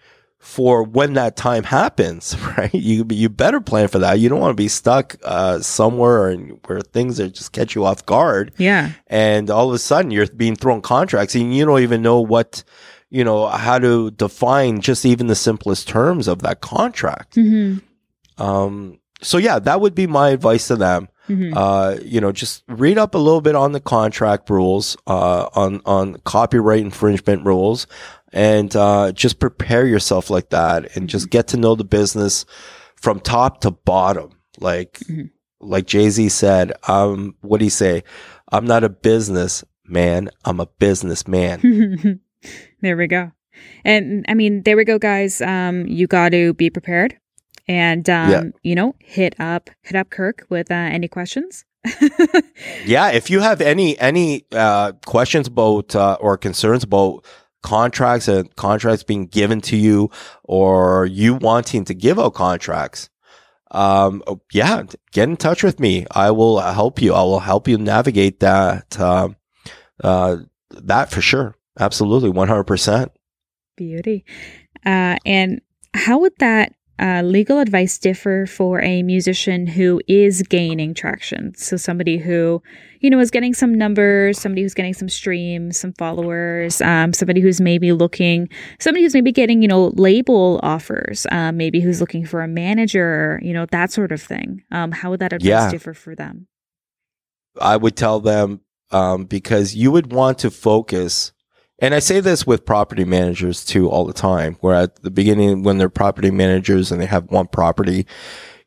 [0.41, 2.75] for when that time happens, right?
[2.75, 4.19] You you better plan for that.
[4.19, 6.35] You don't want to be stuck uh, somewhere
[6.67, 8.53] where things are just catch you off guard.
[8.57, 8.93] Yeah.
[9.07, 12.65] And all of a sudden you're being thrown contracts and you don't even know what,
[13.11, 17.35] you know, how to define just even the simplest terms of that contract.
[17.35, 18.43] Mm-hmm.
[18.43, 21.09] Um, so yeah, that would be my advice to them.
[21.29, 21.57] Mm-hmm.
[21.57, 25.81] Uh, you know, just read up a little bit on the contract rules, uh, on,
[25.85, 27.87] on copyright infringement rules
[28.33, 32.45] and, uh, just prepare yourself like that and just get to know the business
[32.97, 34.31] from top to bottom.
[34.59, 35.31] Like, Mhm.
[35.61, 38.03] like Jay-Z said, um, what do you say?
[38.53, 40.29] I'm not a business man.
[40.45, 42.21] I'm a businessman.
[42.81, 43.33] there we go.
[43.85, 45.41] And I mean, there we go, guys.
[45.43, 47.17] Um, you got to be prepared,
[47.69, 48.43] and um, Yeah.
[48.63, 51.65] you know, hit up hit up Kirk with uh, any questions.
[52.85, 53.11] yeah.
[53.11, 57.25] If you have any, any, uh, questions about, uh, or concerns about
[57.63, 60.11] contracts and contracts being given to you
[60.45, 63.11] or you wanting to give out contracts,
[63.71, 64.83] um, oh, yeah,
[65.13, 66.07] get in touch with me.
[66.11, 67.15] I will help you.
[67.15, 69.37] I will help you navigate that, um,
[70.03, 70.39] uh,
[70.71, 71.55] that for sure.
[71.79, 72.31] Absolutely.
[72.31, 73.11] 100%.
[73.77, 74.25] Beauty.
[74.85, 75.61] Uh, and
[75.95, 81.55] how would that uh, legal advice differ for a musician who is gaining traction?
[81.55, 82.63] So somebody who,
[83.01, 87.41] you know, is getting some numbers, somebody who's getting some streams, some followers, um, somebody
[87.41, 88.49] who's maybe looking,
[88.79, 93.41] somebody who's maybe getting, you know, label offers, um, maybe who's looking for a manager,
[93.43, 94.63] you know, that sort of thing.
[94.71, 95.71] Um, how would that advice Yeah.
[95.71, 96.47] differ for them?
[97.61, 101.33] I would tell them um, because you would want to focus.
[101.81, 105.63] And I say this with property managers too all the time, where at the beginning,
[105.63, 108.07] when they're property managers and they have one property,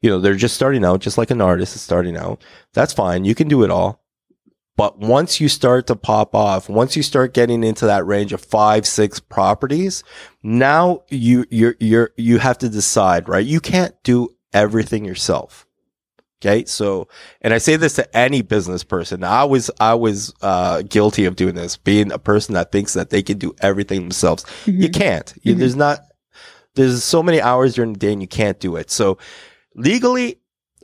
[0.01, 2.43] you know, they're just starting out, just like an artist is starting out.
[2.74, 3.24] That's fine.
[3.24, 4.01] You can do it all.
[4.76, 8.41] But once you start to pop off, once you start getting into that range of
[8.41, 10.03] five, six properties,
[10.41, 13.45] now you, you're, you're, you have to decide, right?
[13.45, 15.68] You can't do everything yourself.
[16.45, 16.65] Okay.
[16.65, 17.07] So,
[17.41, 19.23] and I say this to any business person.
[19.23, 23.11] I was, I was, uh, guilty of doing this, being a person that thinks that
[23.11, 24.45] they can do everything themselves.
[24.65, 24.93] You Mhm.
[24.93, 25.33] can't.
[25.41, 25.59] You, Mhm.
[25.59, 25.99] there's not,
[26.75, 28.91] there's so many hours during the day and you can't do it.
[28.91, 29.17] So
[29.75, 30.39] legally,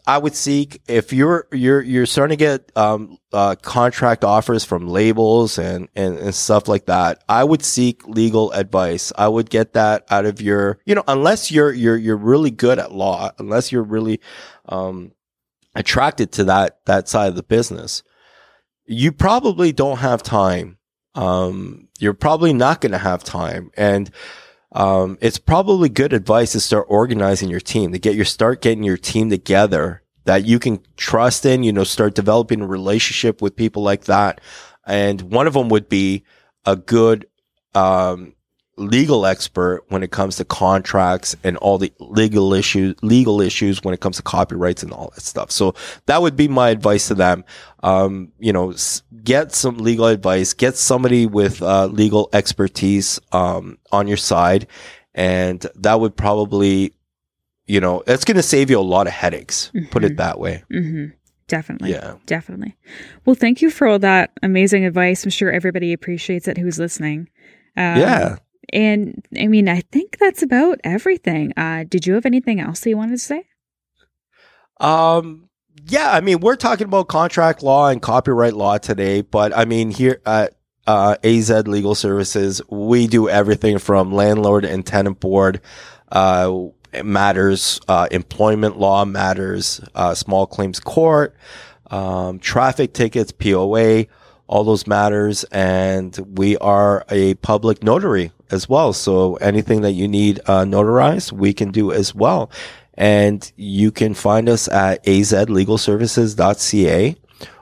[0.07, 4.87] I would seek if you're, you're, you're starting to get, um, uh, contract offers from
[4.87, 7.21] labels and, and, and stuff like that.
[7.27, 9.11] I would seek legal advice.
[9.17, 12.79] I would get that out of your, you know, unless you're, you're, you're really good
[12.79, 14.21] at law, unless you're really,
[14.69, 15.11] um,
[15.79, 18.03] attracted to that that side of the business
[18.89, 20.77] you probably don't have time.
[21.13, 23.71] Um you're probably not going to have time.
[23.77, 24.09] And
[24.71, 28.83] um it's probably good advice to start organizing your team to get your start getting
[28.83, 33.55] your team together that you can trust in you know start developing a relationship with
[33.55, 34.41] people like that.
[34.85, 36.23] And one of them would be
[36.65, 37.27] a good
[37.75, 38.33] um
[38.79, 43.93] legal expert when it comes to contracts and all the legal issues, legal issues when
[43.93, 45.51] it comes to copyrights and all that stuff.
[45.51, 45.75] So
[46.07, 47.43] that would be my advice to them.
[47.83, 53.77] Um, you know, s- get some legal advice, get somebody with uh, legal expertise um,
[53.91, 54.65] on your side,
[55.13, 56.93] and that would probably,
[57.67, 59.71] you know, that's going to save you a lot of headaches.
[59.91, 60.05] Put Mhm.
[60.05, 60.63] it that way.
[60.71, 61.05] hmm
[61.47, 61.89] Definitely.
[61.91, 62.13] Yeah.
[62.27, 62.75] Definitely.
[63.25, 65.23] Well, thank you for all that amazing advice.
[65.23, 67.27] I'm sure everybody appreciates it who's listening.
[67.75, 68.35] Um, yeah.
[68.73, 71.53] And I mean, I think that's about everything.
[71.57, 73.43] Uh, did you have anything else that you wanted to say?
[74.79, 75.49] Um,
[75.87, 79.91] yeah, I mean, we're talking about contract law and copyright law today, but I mean,
[79.91, 80.55] here at
[80.87, 85.61] uh, AZ Legal Services, we do everything from landlord and tenant board
[86.11, 86.51] uh,
[87.03, 91.35] matters, uh, employment law matters, uh, small claims court,
[91.91, 94.05] um, traffic tickets, POA,
[94.49, 95.43] all those matters.
[95.45, 98.91] And we are a public notary as well.
[98.93, 102.49] So anything that you need uh, notarized, we can do as well.
[102.95, 107.15] And you can find us at azlegalservices.ca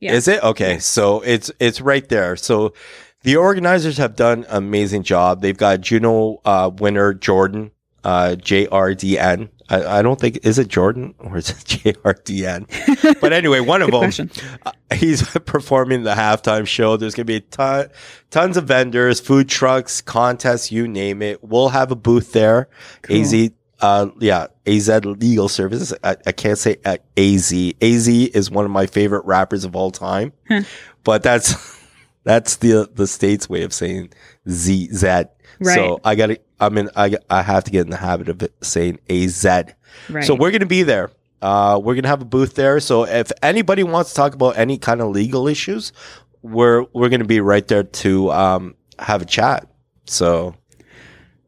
[0.00, 0.12] Yeah.
[0.12, 0.78] Is it okay?
[0.78, 2.36] So it's it's right there.
[2.36, 2.74] So
[3.22, 5.40] the organizers have done an amazing job.
[5.40, 7.70] They've got Juno uh, winner Jordan
[8.04, 9.48] uh, JRDN.
[9.70, 13.20] I, I, don't think is it Jordan or is it JRDN?
[13.20, 14.30] but anyway, one of them.
[14.64, 16.98] Uh, he's performing the halftime show.
[16.98, 17.88] There's gonna be ton,
[18.30, 21.42] tons of vendors, food trucks, contests, you name it.
[21.42, 22.68] We'll have a booth there.
[23.02, 23.16] Cool.
[23.16, 23.50] AZ,
[23.80, 25.94] uh, yeah, AZ Legal Services.
[26.02, 27.52] I, I can't say uh, AZ.
[27.82, 30.32] AZ is one of my favorite rappers of all time,
[31.02, 31.80] but that's
[32.24, 34.12] that's the the state's way of saying
[34.48, 35.06] Z Z.
[35.60, 35.74] Right.
[35.74, 38.48] So I got to I mean, I, I have to get in the habit of
[38.62, 39.44] saying AZ.
[39.44, 40.24] Right.
[40.24, 41.10] So we're going to be there.
[41.42, 42.80] Uh, we're going to have a booth there.
[42.80, 45.92] So if anybody wants to talk about any kind of legal issues,
[46.42, 49.68] we're, we're going to be right there to, um, have a chat.
[50.06, 50.54] So,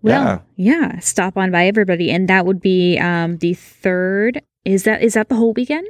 [0.07, 0.91] well, yeah.
[0.91, 2.11] yeah, stop on by everybody.
[2.11, 4.43] And that would be, um, the third.
[4.65, 5.87] Is that, is that the whole weekend?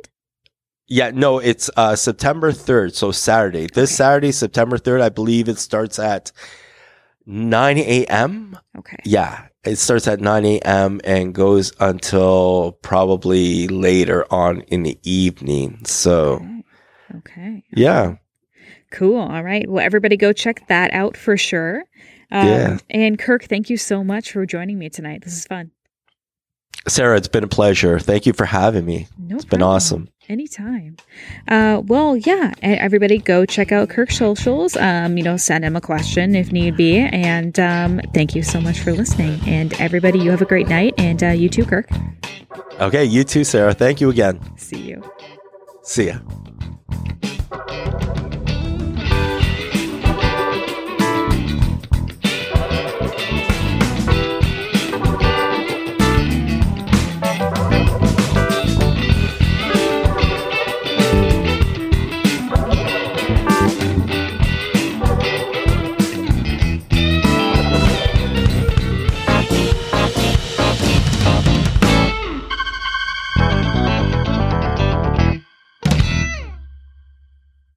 [0.88, 2.94] Yeah, no, it's, uh, September 3rd.
[2.94, 3.96] So Saturday, this okay.
[3.96, 6.32] Saturday, September 3rd, I believe it starts at
[7.26, 8.58] 9 a.m.
[8.78, 8.98] Okay.
[9.04, 9.48] Yeah.
[9.64, 11.00] It starts at 9 a.m.
[11.02, 15.80] and goes until probably later on in the evening.
[15.84, 16.62] So, okay.
[17.16, 17.64] okay.
[17.72, 18.16] Yeah.
[18.92, 19.18] Cool.
[19.18, 19.68] All right.
[19.68, 21.82] Well, everybody go check that out for sure.
[22.30, 22.78] Um, yeah.
[22.90, 25.22] And Kirk, thank you so much for joining me tonight.
[25.22, 25.70] This is fun.
[26.88, 27.98] Sarah, it's been a pleasure.
[27.98, 29.08] Thank you for having me.
[29.18, 29.58] No it's problem.
[29.58, 30.08] been awesome.
[30.28, 30.96] Anytime.
[31.48, 34.76] Uh, well, yeah, everybody go check out Kirk's socials.
[34.76, 36.98] Um, you know, send him a question if need be.
[36.98, 39.40] And um, thank you so much for listening.
[39.46, 40.94] And everybody, you have a great night.
[40.98, 41.88] And uh, you too, Kirk.
[42.80, 43.74] Okay, you too, Sarah.
[43.74, 44.40] Thank you again.
[44.56, 45.02] See you.
[45.82, 46.18] See ya.